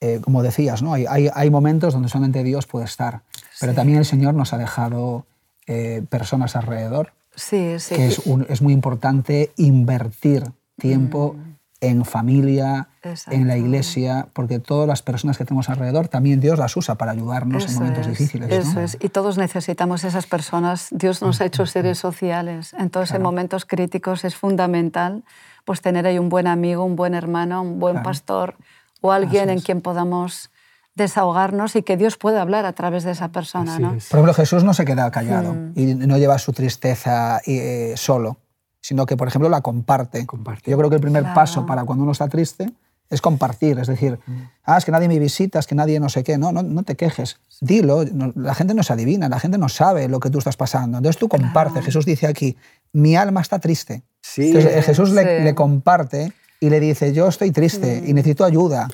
eh, 0.00 0.20
como 0.22 0.42
decías, 0.42 0.80
¿no? 0.82 0.94
hay, 0.94 1.06
hay, 1.06 1.28
hay 1.34 1.50
momentos 1.50 1.92
donde 1.92 2.08
solamente 2.08 2.42
Dios 2.42 2.66
puede 2.66 2.84
estar, 2.86 3.22
pero 3.60 3.72
Sí. 3.72 3.76
también 3.76 3.98
el 3.98 4.04
Señor 4.04 4.34
nos 4.34 4.52
ha 4.52 4.58
dejado 4.58 5.26
eh, 5.66 6.02
personas 6.08 6.56
alrededor, 6.56 7.12
Sí, 7.36 7.78
sí. 7.78 7.94
que 7.96 8.06
es, 8.06 8.18
un- 8.26 8.46
es 8.48 8.60
muy 8.62 8.72
importante 8.72 9.50
invertir 9.56 10.44
tiempo 10.78 11.36
en 11.80 12.04
familia, 12.04 12.88
en 13.30 13.46
la 13.46 13.56
iglesia, 13.58 14.28
porque 14.32 14.58
todas 14.58 14.88
las 14.88 15.02
personas 15.02 15.36
que 15.36 15.44
tenemos 15.44 15.68
alrededor 15.68 16.08
también 16.08 16.40
Dios 16.40 16.58
las 16.58 16.74
usa 16.76 16.94
para 16.94 17.12
ayudarnos 17.12 17.66
en 17.68 17.74
momentos 17.74 18.06
es, 18.06 18.18
difíciles. 18.18 18.48
¿no? 18.48 18.54
Eso 18.56 18.80
es. 18.80 18.96
Y 19.00 19.10
todos 19.10 19.36
necesitamos 19.36 20.04
esas 20.04 20.26
personas. 20.26 20.88
Dios 20.92 21.20
nos 21.20 21.40
ha 21.40 21.44
hecho 21.44 21.66
seres 21.66 21.98
sociales. 21.98 22.74
Entonces, 22.78 23.14
en 23.14 23.22
momentos 23.22 23.66
críticos 23.66 24.24
es 24.24 24.34
fundamental 24.34 25.24
pues, 25.66 25.82
tener 25.82 26.06
ahí 26.06 26.18
un 26.18 26.28
buen 26.30 26.46
amigo, 26.46 26.84
un 26.84 26.96
buen 26.96 27.14
hermano, 27.14 27.60
un 27.62 27.78
buen 27.78 27.94
Claro. 27.94 28.04
pastor 28.04 28.56
o 29.02 29.12
alguien 29.12 29.50
en 29.50 29.60
quien 29.60 29.82
podamos 29.82 30.50
desahogarnos 30.94 31.76
y 31.76 31.82
que 31.82 31.96
Dios 31.96 32.16
pueda 32.16 32.40
hablar 32.40 32.64
a 32.64 32.72
través 32.72 33.04
de 33.04 33.10
esa 33.10 33.28
persona. 33.32 33.78
¿no? 33.78 33.94
es. 33.94 34.08
Por 34.08 34.18
ejemplo, 34.20 34.32
Jesús 34.34 34.64
no 34.64 34.72
se 34.74 34.84
queda 34.84 35.10
callado 35.10 35.52
Mm. 35.54 35.72
y 35.74 35.94
no 35.94 36.16
lleva 36.18 36.38
su 36.38 36.52
tristeza 36.52 37.40
eh, 37.46 37.94
solo, 37.96 38.38
sino 38.86 39.06
que, 39.06 39.16
por 39.16 39.28
ejemplo, 39.28 39.48
la 39.48 39.62
comparte. 39.62 40.26
Comparte. 40.26 40.70
Yo 40.70 40.76
creo 40.76 40.90
que 40.90 40.96
el 40.96 41.00
primer 41.00 41.22
Claro. 41.22 41.34
paso 41.34 41.64
para 41.64 41.84
cuando 41.84 42.02
uno 42.02 42.12
está 42.12 42.28
triste 42.28 42.70
es 43.08 43.22
compartir, 43.22 43.78
es 43.78 43.86
decir, 43.86 44.18
Mm. 44.26 44.32
ah, 44.64 44.76
es 44.76 44.84
que 44.84 44.92
nadie 44.92 45.08
me 45.08 45.18
visita, 45.18 45.58
es 45.58 45.66
que 45.66 45.74
nadie 45.74 45.98
no 46.00 46.10
sé 46.10 46.22
qué, 46.22 46.36
no, 46.36 46.52
no, 46.52 46.62
no 46.62 46.82
te 46.82 46.94
quejes, 46.94 47.38
dilo, 47.62 48.04
no- 48.04 48.32
la 48.34 48.54
gente 48.54 48.74
no 48.74 48.82
se 48.82 48.92
adivina, 48.92 49.30
la 49.30 49.40
gente 49.40 49.56
no 49.56 49.70
sabe 49.70 50.06
lo 50.08 50.20
que 50.20 50.28
tú 50.28 50.36
estás 50.38 50.58
pasando, 50.58 50.98
entonces 50.98 51.18
tú 51.18 51.28
comparte, 51.28 51.80
Jesús 51.80 52.04
dice 52.04 52.26
aquí, 52.26 52.56
mi 52.92 53.16
alma 53.16 53.40
está 53.40 53.58
triste. 53.58 54.02
Sí. 54.20 54.48
Entonces 54.48 54.72
eh, 54.76 54.82
Jesús 54.82 55.10
le, 55.12 55.22
Sí. 55.38 55.44
le 55.44 55.54
comparte 55.54 56.32
y 56.60 56.68
le 56.68 56.78
dice, 56.78 57.14
yo 57.14 57.28
estoy 57.28 57.52
triste 57.52 58.02
y 58.06 58.12
necesito 58.12 58.44
ayuda. 58.44 58.88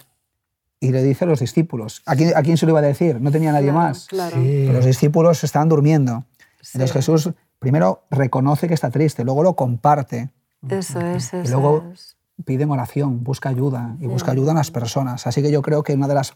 Y 0.78 0.92
le 0.92 1.02
dice 1.02 1.24
a 1.24 1.28
los 1.28 1.40
discípulos, 1.40 2.02
¿a 2.06 2.14
quién, 2.16 2.32
a 2.36 2.42
quién 2.42 2.56
se 2.56 2.64
lo 2.66 2.70
iba 2.72 2.78
a 2.78 2.82
decir? 2.82 3.20
No 3.20 3.30
tenía 3.32 3.50
nadie 3.52 3.70
Claro, 3.70 3.78
más. 3.88 4.06
Claro. 4.06 4.36
Sí. 4.36 4.62
Pero 4.66 4.72
los 4.74 4.86
discípulos 4.86 5.42
estaban 5.44 5.68
durmiendo. 5.68 6.24
Sí. 6.62 6.70
Entonces 6.74 6.92
Jesús 6.94 7.30
primero 7.60 8.02
reconoce 8.10 8.66
que 8.66 8.74
está 8.74 8.90
triste, 8.90 9.22
luego 9.24 9.44
lo 9.44 9.54
comparte, 9.54 10.30
Eso 10.68 10.98
es, 11.00 11.32
eso 11.32 11.42
y 11.44 11.48
luego 11.48 11.84
es. 11.92 12.16
pide 12.44 12.64
en 12.64 12.70
oración, 12.72 13.22
busca 13.22 13.48
ayuda 13.48 13.94
y 14.00 14.06
busca 14.08 14.32
ayuda 14.32 14.50
en 14.50 14.56
las 14.56 14.70
personas. 14.72 15.26
Así 15.28 15.40
que 15.42 15.52
yo 15.52 15.62
creo 15.62 15.84
que 15.84 15.94
una 15.94 16.08
de 16.08 16.14
las 16.14 16.34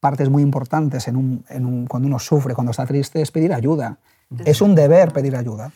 partes 0.00 0.28
muy 0.28 0.42
importantes 0.42 1.06
en 1.06 1.16
un, 1.16 1.44
en 1.48 1.64
un- 1.64 1.86
cuando 1.86 2.08
uno 2.08 2.18
sufre, 2.18 2.54
cuando 2.54 2.72
está 2.72 2.84
triste, 2.86 3.22
es 3.22 3.30
pedir 3.30 3.52
ayuda. 3.54 3.98
Es 4.44 4.60
un 4.60 4.74
deber 4.74 5.12
pedir 5.12 5.36
ayuda. 5.36 5.70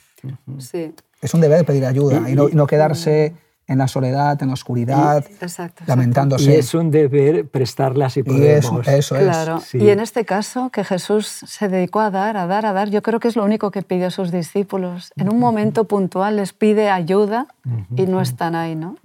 Sí. 0.59 0.95
Es 1.23 1.33
un 1.35 1.41
deber 1.41 1.65
pedir 1.65 1.85
ayuda 1.87 2.29
y 2.29 2.35
no, 2.35 2.49
y 2.49 2.55
no 2.55 2.67
quedarse 2.67 3.35
en 3.69 3.79
la 3.79 3.87
soledad, 3.87 4.43
en 4.43 4.49
la 4.49 4.55
oscuridad, 4.55 5.25
exacto. 5.41 5.85
lamentándose. 5.87 6.51
Y 6.51 6.55
es 6.55 6.75
un 6.75 6.91
deber 6.91 7.47
prestarlas 7.47 8.17
y 8.17 8.21
Y 8.21 8.43
eso, 8.47 8.71
podemos. 8.71 8.89
eso 8.89 9.17
es. 9.17 9.23
Claro. 9.23 9.61
sí. 9.61 9.79
Y 9.79 9.91
en 9.91 10.01
este 10.01 10.25
caso, 10.25 10.71
que 10.71 10.85
Jesús 10.85 11.27
se 11.27 11.69
dedicó 11.69 12.01
a 12.01 12.11
dar, 12.11 12.39
a 12.39 12.47
dar, 12.47 12.65
a 12.65 12.73
dar, 12.73 12.89
yo 12.89 13.03
creo 13.03 13.21
que 13.21 13.29
es 13.29 13.37
lo 13.37 13.45
único 13.45 13.71
que 13.71 13.83
pidió 13.83 14.07
a 14.07 14.11
sus 14.11 14.33
discípulos. 14.33 15.13
En 15.17 15.31
un 15.31 15.39
momento 15.39 15.85
puntual 15.85 16.37
les 16.37 16.55
pide 16.55 16.89
ayuda 16.89 17.47
y 17.95 18.07
no 18.07 18.23
están 18.23 18.55
ahí, 18.55 18.75
¿no? 18.75 18.97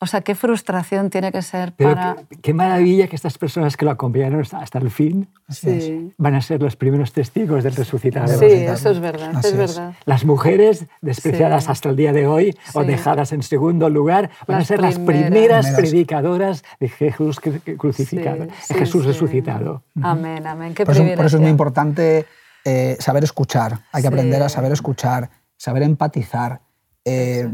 O 0.00 0.06
sea, 0.06 0.20
qué 0.20 0.36
frustración 0.36 1.10
tiene 1.10 1.32
que 1.32 1.42
ser 1.42 1.72
Pero 1.76 1.94
para... 1.94 2.14
qué, 2.28 2.36
qué 2.40 2.54
maravilla 2.54 3.08
que 3.08 3.16
estas 3.16 3.36
personas 3.36 3.76
que 3.76 3.84
lo 3.84 3.90
acompañaron 3.90 4.40
hasta, 4.40 4.58
hasta 4.60 4.78
el 4.78 4.90
fin 4.92 5.28
Sí, 5.48 6.14
van 6.16 6.36
a 6.36 6.40
ser 6.40 6.62
los 6.62 6.76
primeros 6.76 7.12
testigos 7.12 7.64
del 7.64 7.74
resucitado. 7.74 8.28
sí, 8.38 8.44
eso 8.46 8.90
es 8.90 9.00
verdad, 9.00 9.32
Así 9.34 9.48
es 9.48 9.54
es. 9.54 9.76
verdad. 9.76 9.94
Las 10.04 10.24
mujeres 10.24 10.86
despreciadas 11.00 11.64
Sí. 11.64 11.70
hasta 11.72 11.88
el 11.88 11.96
día 11.96 12.12
de 12.12 12.28
hoy 12.28 12.56
o 12.74 12.82
Sí. 12.82 12.86
dejadas 12.86 13.32
en 13.32 13.42
segundo 13.42 13.90
lugar 13.90 14.30
van 14.46 14.56
a 14.56 14.58
Las 14.60 14.68
ser 14.68 14.80
las 14.80 14.94
primeras. 14.94 15.30
primeras 15.32 15.66
Primeras. 15.66 15.90
predicadoras 15.90 16.64
de 16.78 16.88
Jesús 16.90 17.40
cru- 17.42 17.76
crucificado, 17.76 18.44
Sí, 18.44 18.50
de 18.50 18.54
sí, 18.60 18.74
Jesús 18.74 19.02
sí. 19.02 19.08
resucitado. 19.08 19.82
Amén, 20.00 20.46
amén. 20.46 20.74
Qué 20.74 20.84
Por 20.86 20.94
eso, 20.94 21.02
por 21.16 21.26
eso 21.26 21.36
es 21.38 21.42
muy 21.42 21.50
importante 21.50 22.24
eh, 22.64 22.96
saber 23.00 23.24
escuchar. 23.24 23.80
Hay 23.92 24.02
que 24.02 24.08
Sí. 24.08 24.14
aprender 24.14 24.42
a 24.42 24.48
saber 24.48 24.70
escuchar, 24.70 25.30
saber 25.56 25.82
empatizar. 25.82 26.60
Eh, 27.04 27.48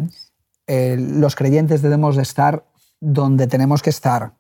eh, 0.66 0.96
los 0.98 1.36
creyentes 1.36 1.82
debemos 1.82 2.16
de 2.16 2.22
estar 2.22 2.64
donde 3.00 3.46
tenemos 3.46 3.82
que 3.82 3.90
estar. 3.90 4.32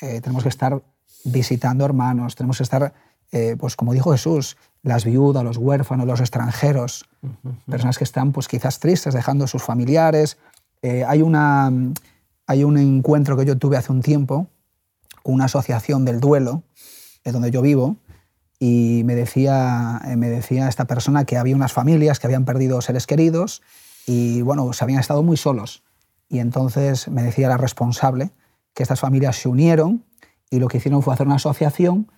Eh, 0.00 0.20
tenemos 0.20 0.44
que 0.44 0.48
estar 0.48 0.80
visitando 1.24 1.84
hermanos, 1.84 2.36
tenemos 2.36 2.58
que 2.58 2.62
estar, 2.62 2.94
eh, 3.32 3.56
pues 3.58 3.74
como 3.74 3.92
dijo 3.92 4.12
Jesús, 4.12 4.56
las 4.82 5.04
viudas, 5.04 5.42
los 5.42 5.56
huérfanos, 5.56 6.06
los 6.06 6.20
extranjeros, 6.20 7.08
personas 7.66 7.98
que 7.98 8.04
están 8.04 8.32
pues 8.32 8.46
quizás 8.46 8.78
tristes, 8.78 9.12
dejando 9.12 9.44
a 9.44 9.48
sus 9.48 9.62
familiares. 9.62 10.38
Hay, 10.82 11.22
una, 11.22 11.72
hay 12.46 12.62
un 12.62 12.78
encuentro 12.78 13.36
que 13.36 13.44
yo 13.44 13.58
tuve 13.58 13.76
hace 13.76 13.90
un 13.90 14.00
tiempo 14.00 14.46
con 15.24 15.34
una 15.34 15.46
asociación 15.46 16.04
del 16.04 16.20
duelo, 16.20 16.62
es 17.24 17.32
donde 17.32 17.50
yo 17.50 17.60
vivo, 17.60 17.96
y 18.60 19.02
me 19.04 19.16
decía, 19.16 20.00
me 20.16 20.30
decía 20.30 20.68
esta 20.68 20.84
persona 20.84 21.24
que 21.24 21.36
había 21.36 21.56
unas 21.56 21.72
familias 21.72 22.20
que 22.20 22.28
habían 22.28 22.44
perdido 22.44 22.80
seres 22.80 23.08
queridos 23.08 23.62
y 24.08 24.40
bueno, 24.42 24.72
se 24.72 24.82
habían 24.84 25.00
estado 25.00 25.22
muy 25.22 25.36
solos. 25.36 25.82
Y 26.30 26.38
entonces 26.38 27.08
me 27.08 27.22
decía 27.22 27.48
la 27.48 27.58
responsable 27.58 28.30
que 28.74 28.82
estas 28.82 29.00
familias 29.00 29.36
se 29.36 29.48
unieron 29.48 30.04
y 30.50 30.58
lo 30.60 30.68
que 30.68 30.78
hicieron 30.78 31.02
fue 31.02 31.12
hacer 31.12 31.26
una 31.26 31.36
asociación 31.36 32.10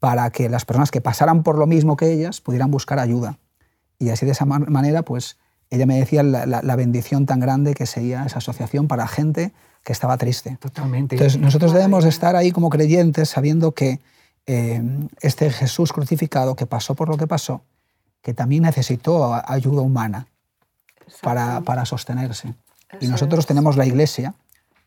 para 0.00 0.28
que 0.30 0.48
las 0.48 0.64
personas 0.64 0.90
que 0.90 1.00
pasaran 1.00 1.44
por 1.44 1.56
lo 1.56 1.66
mismo 1.66 1.96
que 1.96 2.12
ellas 2.12 2.40
pudieran 2.40 2.70
buscar 2.72 2.98
ayuda. 2.98 3.38
Y 3.98 4.10
así 4.10 4.26
de 4.26 4.32
esa 4.32 4.44
man- 4.44 4.66
manera, 4.68 5.02
pues 5.02 5.38
ella 5.70 5.86
me 5.86 5.96
decía 5.98 6.22
la, 6.24 6.46
la- 6.46 6.62
la 6.62 6.76
bendición 6.76 7.26
tan 7.26 7.38
grande 7.38 7.74
que 7.74 7.86
sería 7.86 8.24
esa 8.26 8.38
asociación 8.38 8.88
para 8.88 9.06
gente 9.06 9.52
que 9.84 9.92
estaba 9.92 10.16
triste. 10.16 10.56
Totalmente. 10.60 11.14
Entonces 11.14 11.40
nosotros 11.40 11.72
debemos 11.72 12.02
de 12.02 12.10
estar 12.10 12.34
ahí 12.34 12.50
como 12.50 12.70
creyentes 12.70 13.28
sabiendo 13.30 13.72
que 13.72 14.00
eh, 14.46 14.82
este 15.20 15.50
Jesús 15.50 15.92
crucificado 15.92 16.56
que 16.56 16.66
pasó 16.66 16.94
por 16.96 17.08
lo 17.08 17.16
que 17.16 17.26
pasó, 17.28 17.62
que 18.22 18.34
también 18.34 18.64
necesitó 18.64 19.32
ayuda 19.46 19.82
humana 19.82 20.26
para, 21.22 21.60
para 21.62 21.84
sostenerse. 21.84 22.54
Y 23.00 23.08
nosotros 23.08 23.40
es. 23.40 23.46
tenemos 23.46 23.76
la 23.76 23.86
iglesia 23.86 24.34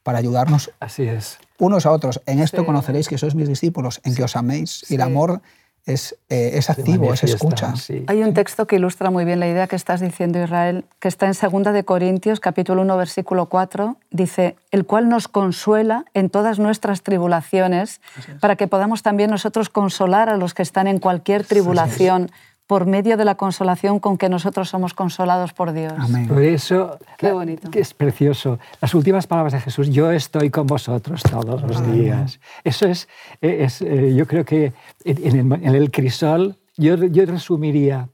para 0.04 0.18
ayudarnos 0.20 0.72
Así 0.80 1.04
es. 1.04 1.38
unos 1.58 1.86
a 1.86 1.92
otros. 1.92 2.22
En 2.26 2.40
esto 2.40 2.62
Sí. 2.62 2.66
conoceréis 2.66 3.08
que 3.10 3.18
sois 3.18 3.36
mis 3.36 3.48
discípulos, 3.50 4.00
en 4.04 4.16
que 4.16 4.24
os 4.24 4.36
améis. 4.36 4.84
Y 4.90 4.96
el 4.96 5.02
Sí. 5.02 5.06
amor 5.08 5.42
es, 5.86 6.16
eh, 6.30 6.52
es 6.54 6.70
activo, 6.70 7.14
es 7.14 7.24
escucha. 7.24 7.76
sí. 7.76 8.04
Hay 8.08 8.22
un 8.24 8.34
texto 8.34 8.68
que 8.68 8.76
ilustra 8.76 9.10
muy 9.12 9.26
bien 9.26 9.40
la 9.40 9.48
idea 9.48 9.66
que 9.68 9.76
estás 9.76 10.02
diciendo, 10.02 10.42
Israel, 10.42 10.86
que 11.00 11.08
está 11.08 11.26
en 11.26 11.34
2 11.34 11.74
de 11.74 11.84
Corintios, 11.84 12.40
capítulo 12.40 12.82
1, 12.84 12.96
versículo 12.98 13.48
4, 13.48 13.98
dice, 14.12 14.56
el 14.72 14.86
cual 14.86 15.10
nos 15.10 15.28
consuela 15.28 16.06
en 16.14 16.30
todas 16.30 16.60
nuestras 16.60 17.02
tribulaciones, 17.02 18.02
para 18.40 18.56
que 18.56 18.68
podamos 18.68 19.02
también 19.04 19.30
nosotros 19.32 19.70
consolar 19.70 20.30
a 20.30 20.38
los 20.38 20.54
que 20.54 20.62
están 20.62 20.88
en 20.88 21.00
cualquier 21.00 21.44
tribulación 21.46 22.30
por 22.70 22.86
medio 22.86 23.18
de 23.18 23.26
la 23.26 23.34
consolación 23.34 23.98
con 23.98 24.16
que 24.16 24.30
nosotros 24.30 24.70
somos 24.70 24.94
consolados 24.94 25.54
por 25.54 25.74
Dios. 25.74 25.94
Amén. 25.98 26.28
Por 26.28 26.44
eso, 26.44 27.00
Qué 27.18 27.32
bonito. 27.32 27.72
que 27.72 27.80
es 27.80 27.96
precioso. 27.96 28.60
Las 28.80 28.94
últimas 28.94 29.26
palabras 29.26 29.54
de 29.54 29.60
Jesús, 29.60 29.90
yo 29.90 30.12
estoy 30.12 30.52
con 30.52 30.68
vosotros 30.68 31.24
todos 31.24 31.64
los 31.64 31.92
días. 31.92 32.40
Eso 32.64 32.86
es, 32.86 33.08
es, 33.42 33.82
eh, 33.82 34.14
yo 34.16 34.28
creo 34.28 34.46
que 34.46 34.74
en 35.04 35.52
el, 35.52 35.64
en 35.66 35.74
el 35.74 35.90
crisol, 35.90 36.58
yo, 36.78 36.96
yo 36.96 37.26
resumiría 37.26 38.10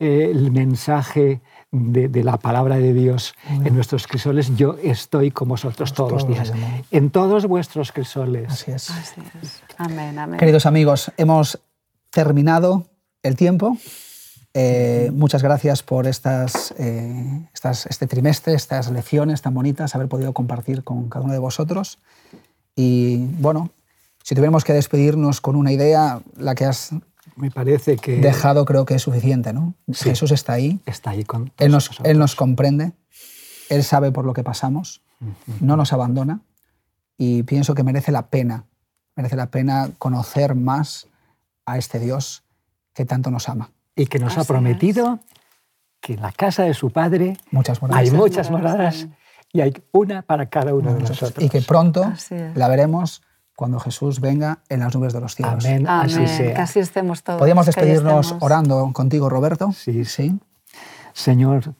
eh, 0.00 0.28
el 0.32 0.50
mensaje 0.50 1.40
de, 1.70 2.08
de, 2.08 2.24
la 2.24 2.36
palabra 2.36 2.78
de 2.78 2.92
Dios 2.92 3.36
en 3.48 3.72
nuestros 3.76 4.08
crisoles, 4.08 4.56
yo 4.56 4.74
estoy 4.82 5.30
con 5.30 5.46
vosotros 5.46 5.94
todos, 5.94 6.08
todos 6.10 6.22
los 6.24 6.32
días. 6.32 6.50
Amén. 6.50 6.84
En 6.90 7.10
todos 7.10 7.46
vuestros 7.46 7.92
crisoles. 7.92 8.50
Así 8.50 8.72
es. 8.72 8.90
Así 8.90 9.20
es. 9.40 9.62
Amén, 9.78 10.18
amén. 10.18 10.40
Queridos 10.40 10.66
amigos, 10.66 11.12
hemos 11.16 11.60
terminado 12.10 12.89
el 13.22 13.36
tiempo. 13.36 13.76
Eh, 14.52 15.10
muchas 15.12 15.42
gracias 15.42 15.82
por 15.82 16.06
estas, 16.06 16.74
eh, 16.78 17.48
estas, 17.54 17.86
este 17.86 18.06
trimestre, 18.06 18.54
estas 18.54 18.90
lecciones 18.90 19.42
tan 19.42 19.54
bonitas, 19.54 19.94
haber 19.94 20.08
podido 20.08 20.32
compartir 20.32 20.82
con 20.82 21.08
cada 21.08 21.24
uno 21.24 21.32
de 21.32 21.38
vosotros. 21.38 21.98
Y 22.74 23.26
bueno, 23.38 23.70
si 24.24 24.34
tuviéramos 24.34 24.64
que 24.64 24.72
despedirnos 24.72 25.40
con 25.40 25.54
una 25.54 25.72
idea, 25.72 26.20
la 26.36 26.54
que 26.54 26.64
has 26.64 26.92
me 27.36 27.50
parece 27.50 27.96
que 27.96 28.16
dejado 28.16 28.64
creo 28.64 28.84
que 28.84 28.94
es 28.94 29.02
suficiente, 29.02 29.52
¿no? 29.52 29.74
Sí, 29.92 30.10
Jesús 30.10 30.30
está 30.32 30.54
ahí. 30.54 30.80
Está 30.84 31.10
ahí 31.10 31.24
con 31.24 31.52
él 31.58 31.72
nos, 31.72 31.90
él 32.04 32.18
nos 32.18 32.34
comprende, 32.34 32.92
Él 33.68 33.84
sabe 33.84 34.10
por 34.10 34.24
lo 34.24 34.34
que 34.34 34.42
pasamos, 34.42 35.02
uh 35.20 35.26
-huh. 35.26 35.60
no 35.60 35.76
nos 35.76 35.92
abandona 35.92 36.40
y 37.16 37.44
pienso 37.44 37.74
que 37.74 37.82
merece 37.82 38.12
la 38.12 38.28
pena, 38.28 38.64
merece 39.14 39.36
la 39.36 39.50
pena 39.50 39.90
conocer 39.98 40.54
más 40.54 41.06
a 41.66 41.78
este 41.78 41.98
Dios 41.98 42.42
que 42.94 43.04
tanto 43.04 43.30
nos 43.30 43.48
ama. 43.48 43.70
Y 43.96 44.06
que 44.06 44.18
nos 44.18 44.32
Así 44.32 44.40
ha 44.40 44.44
prometido 44.44 45.14
es. 45.14 45.36
que 46.00 46.14
en 46.14 46.22
la 46.22 46.32
casa 46.32 46.62
de 46.64 46.74
su 46.74 46.90
Padre 46.90 47.36
muchas 47.50 47.82
moradas. 47.82 48.00
hay 48.02 48.10
muchas 48.10 48.50
moradas 48.50 49.08
y 49.52 49.60
hay 49.60 49.72
una 49.92 50.22
para 50.22 50.46
cada 50.46 50.74
uno 50.74 50.94
de 50.94 51.00
nosotros. 51.00 51.44
Y 51.44 51.48
que 51.48 51.60
pronto 51.62 52.12
la 52.54 52.68
veremos 52.68 53.22
cuando 53.56 53.78
Jesús 53.78 54.20
venga 54.20 54.60
en 54.68 54.80
las 54.80 54.94
nubes 54.94 55.12
de 55.12 55.20
los 55.20 55.34
cielos. 55.34 55.64
Amén, 55.64 55.86
Amén. 55.86 56.06
así 56.06 56.26
sea. 56.26 56.54
Que 56.54 56.62
así 56.62 56.78
estemos 56.78 57.22
todos. 57.22 57.38
Podríamos 57.38 57.66
despedirnos 57.66 58.36
orando 58.40 58.90
contigo, 58.92 59.28
Roberto. 59.28 59.72
Sí. 59.72 60.04
sí. 60.04 60.38
Señor, 61.12 61.74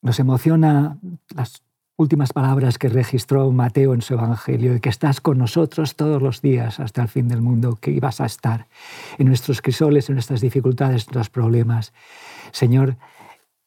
nos 0.00 0.18
emociona 0.18 0.98
las 1.34 1.62
últimas 2.02 2.32
palabras 2.32 2.78
que 2.78 2.88
registró 2.88 3.50
Mateo 3.50 3.94
en 3.94 4.02
su 4.02 4.14
Evangelio, 4.14 4.74
de 4.74 4.80
que 4.80 4.88
estás 4.88 5.20
con 5.20 5.38
nosotros 5.38 5.96
todos 5.96 6.20
los 6.20 6.42
días 6.42 6.80
hasta 6.80 7.02
el 7.02 7.08
fin 7.08 7.28
del 7.28 7.40
mundo, 7.40 7.78
que 7.80 7.90
ibas 7.90 8.20
a 8.20 8.26
estar 8.26 8.66
en 9.18 9.28
nuestros 9.28 9.62
crisoles, 9.62 10.08
en 10.08 10.16
nuestras 10.16 10.40
dificultades, 10.40 11.02
en 11.02 11.14
nuestros 11.14 11.30
problemas. 11.30 11.92
Señor, 12.50 12.96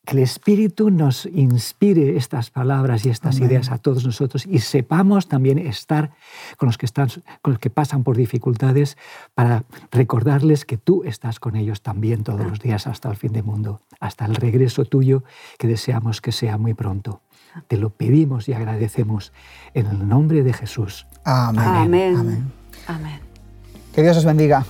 que 0.05 0.17
el 0.17 0.23
Espíritu 0.23 0.91
nos 0.91 1.25
inspire 1.25 2.15
estas 2.15 2.51
palabras 2.51 3.05
y 3.05 3.09
estas 3.09 3.37
Amén. 3.37 3.49
ideas 3.49 3.71
a 3.71 3.79
todos 3.79 4.05
nosotros 4.05 4.45
y 4.45 4.59
sepamos 4.59 5.27
también 5.27 5.57
estar 5.57 6.11
con 6.57 6.67
los, 6.67 6.77
que 6.77 6.85
están, 6.85 7.09
con 7.41 7.53
los 7.53 7.59
que 7.59 7.69
pasan 7.69 8.03
por 8.03 8.15
dificultades 8.15 8.97
para 9.33 9.63
recordarles 9.91 10.63
que 10.63 10.77
tú 10.77 11.03
estás 11.03 11.39
con 11.39 11.55
ellos 11.55 11.81
también 11.81 12.23
todos 12.23 12.45
los 12.45 12.59
días 12.59 12.85
hasta 12.85 13.09
el 13.09 13.15
fin 13.15 13.33
del 13.33 13.43
mundo, 13.43 13.81
hasta 13.99 14.25
el 14.25 14.35
regreso 14.35 14.85
tuyo 14.85 15.23
que 15.57 15.67
deseamos 15.67 16.21
que 16.21 16.31
sea 16.31 16.57
muy 16.57 16.75
pronto. 16.75 17.21
Te 17.67 17.77
lo 17.77 17.89
pedimos 17.89 18.49
y 18.49 18.53
agradecemos 18.53 19.31
en 19.73 19.87
el 19.87 20.07
nombre 20.07 20.43
de 20.43 20.53
Jesús. 20.53 21.07
Amén. 21.23 21.63
Amén. 21.65 22.15
Amén. 22.17 22.51
Amén. 22.87 23.19
Que 23.93 24.01
Dios 24.01 24.17
os 24.17 24.25
bendiga. 24.25 24.65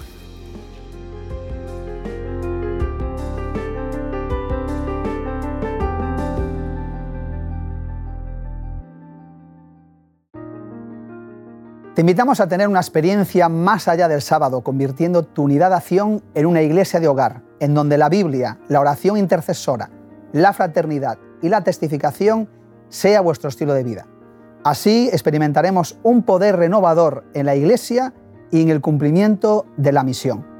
Te 11.95 12.01
invitamos 12.01 12.41
a 12.41 12.47
tener 12.49 12.67
una 12.67 12.81
experiencia 12.81 13.47
más 13.47 13.87
allá 13.87 14.09
del 14.09 14.21
sábado, 14.21 14.59
convirtiendo 14.59 15.23
tu 15.23 15.43
unidad 15.43 15.69
de 15.69 15.75
acción 15.77 16.21
en 16.33 16.45
una 16.45 16.61
iglesia 16.61 16.99
de 16.99 17.07
hogar, 17.07 17.41
en 17.61 17.73
donde 17.73 17.97
la 17.97 18.09
Biblia, 18.09 18.57
la 18.67 18.81
oración 18.81 19.15
intercesora, 19.15 19.89
la 20.33 20.51
fraternidad 20.51 21.17
y 21.41 21.47
la 21.47 21.63
testificación 21.63 22.49
sea 22.89 23.21
vuestro 23.21 23.49
estilo 23.49 23.73
de 23.73 23.83
vida. 23.83 24.07
Así 24.63 25.09
experimentaremos 25.11 25.97
un 26.03 26.23
poder 26.23 26.55
renovador 26.55 27.23
en 27.33 27.45
la 27.45 27.55
iglesia 27.55 28.13
y 28.51 28.61
en 28.61 28.69
el 28.69 28.81
cumplimiento 28.81 29.65
de 29.77 29.91
la 29.91 30.03
misión. 30.03 30.54